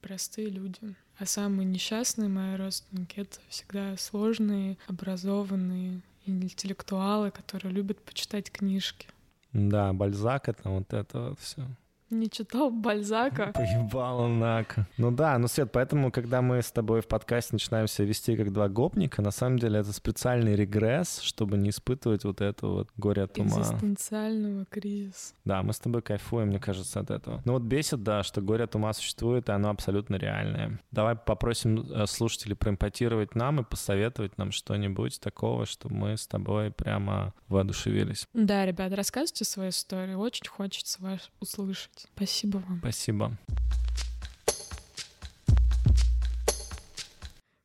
простые 0.00 0.48
люди. 0.48 0.94
А 1.18 1.26
самые 1.26 1.66
несчастные 1.66 2.28
мои 2.28 2.56
родственники— 2.56 3.14
это 3.20 3.38
всегда 3.48 3.96
сложные, 3.96 4.76
образованные 4.88 6.00
интеллектуалы, 6.26 7.30
которые 7.30 7.72
любят 7.72 8.02
почитать 8.02 8.50
книжки. 8.50 9.08
Да, 9.52 9.92
Бальзак 9.92 10.48
это 10.48 10.68
вот 10.68 10.92
это 10.92 11.30
вот 11.30 11.40
все. 11.40 11.66
Не 12.14 12.30
читал 12.30 12.70
Бальзака. 12.70 13.46
Поебало 13.54 14.28
нака. 14.28 14.86
Ну 14.98 15.10
да, 15.10 15.36
ну, 15.38 15.48
Свет, 15.48 15.72
поэтому, 15.72 16.12
когда 16.12 16.42
мы 16.42 16.62
с 16.62 16.70
тобой 16.70 17.00
в 17.00 17.08
подкасте 17.08 17.50
начинаем 17.52 17.88
себя 17.88 18.06
вести 18.06 18.36
как 18.36 18.52
два 18.52 18.68
гопника, 18.68 19.20
на 19.20 19.32
самом 19.32 19.58
деле 19.58 19.80
это 19.80 19.92
специальный 19.92 20.54
регресс, 20.54 21.20
чтобы 21.20 21.56
не 21.56 21.70
испытывать 21.70 22.24
вот 22.24 22.40
это 22.40 22.66
вот 22.68 22.88
горе 22.96 23.22
от 23.22 23.36
ума. 23.38 23.60
Экзистенциального 23.60 24.64
кризиса. 24.66 25.34
Да, 25.44 25.62
мы 25.64 25.72
с 25.72 25.80
тобой 25.80 26.02
кайфуем, 26.02 26.48
мне 26.48 26.60
кажется, 26.60 27.00
от 27.00 27.10
этого. 27.10 27.42
Ну 27.44 27.54
вот 27.54 27.62
бесит, 27.62 28.04
да, 28.04 28.22
что 28.22 28.40
горе 28.40 28.64
от 28.64 28.74
ума 28.76 28.92
существует, 28.92 29.48
и 29.48 29.52
оно 29.52 29.70
абсолютно 29.70 30.14
реальное. 30.14 30.80
Давай 30.92 31.16
попросим 31.16 31.80
э, 31.90 32.06
слушателей 32.06 32.54
проимпотировать 32.54 33.34
нам 33.34 33.60
и 33.60 33.64
посоветовать 33.64 34.38
нам 34.38 34.52
что-нибудь 34.52 35.20
такого, 35.20 35.66
что 35.66 35.88
мы 35.88 36.16
с 36.16 36.28
тобой 36.28 36.70
прямо 36.70 37.34
воодушевились. 37.48 38.28
Да, 38.32 38.64
ребят, 38.64 38.92
рассказывайте 38.92 39.44
свою 39.44 39.70
историю. 39.70 40.18
Очень 40.18 40.48
хочется 40.48 41.02
вас 41.02 41.30
услышать. 41.40 42.03
Спасибо 42.12 42.58
вам. 42.58 42.78
Спасибо. 42.78 43.32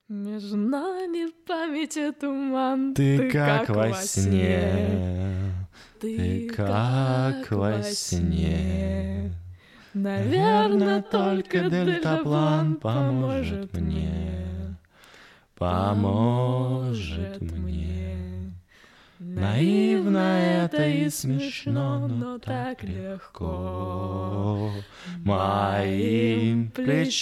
Между 0.10 0.58
нами 0.58 1.30
памяти 1.46 2.12
туман. 2.12 2.96
Ты, 2.96 3.30
как, 3.30 3.70
во 3.70 3.94
сне. 3.94 5.54
Ты 6.00 6.50
как 6.50 7.52
во 7.52 7.84
сне. 7.84 9.32
Наверное, 9.94 11.04
только 11.04 11.70
дельтаплан 11.70 12.76
поможет 12.76 13.72
мне. 13.74 14.78
Поможет 15.56 17.42
мне. 17.42 17.89
Наивно 19.20 20.40
это 20.64 20.88
и 20.88 21.10
смешно, 21.10 22.08
но 22.08 22.40
так 22.40 22.82
легко. 22.84 24.72
Моим 25.26 26.72
плечам 26.72 27.20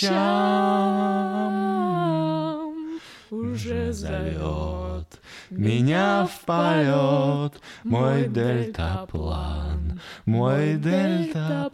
уже 3.32 3.92
зовет 3.94 5.08
Меня 5.50 6.28
в 6.28 6.42
полет. 6.46 7.60
Мой 7.84 8.28
дельтаплан, 8.28 10.00
мой 10.26 10.76
дельтаплан. 10.78 11.68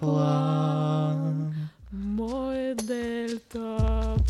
Мой 1.92 2.76
дельтаплан. 2.76 4.24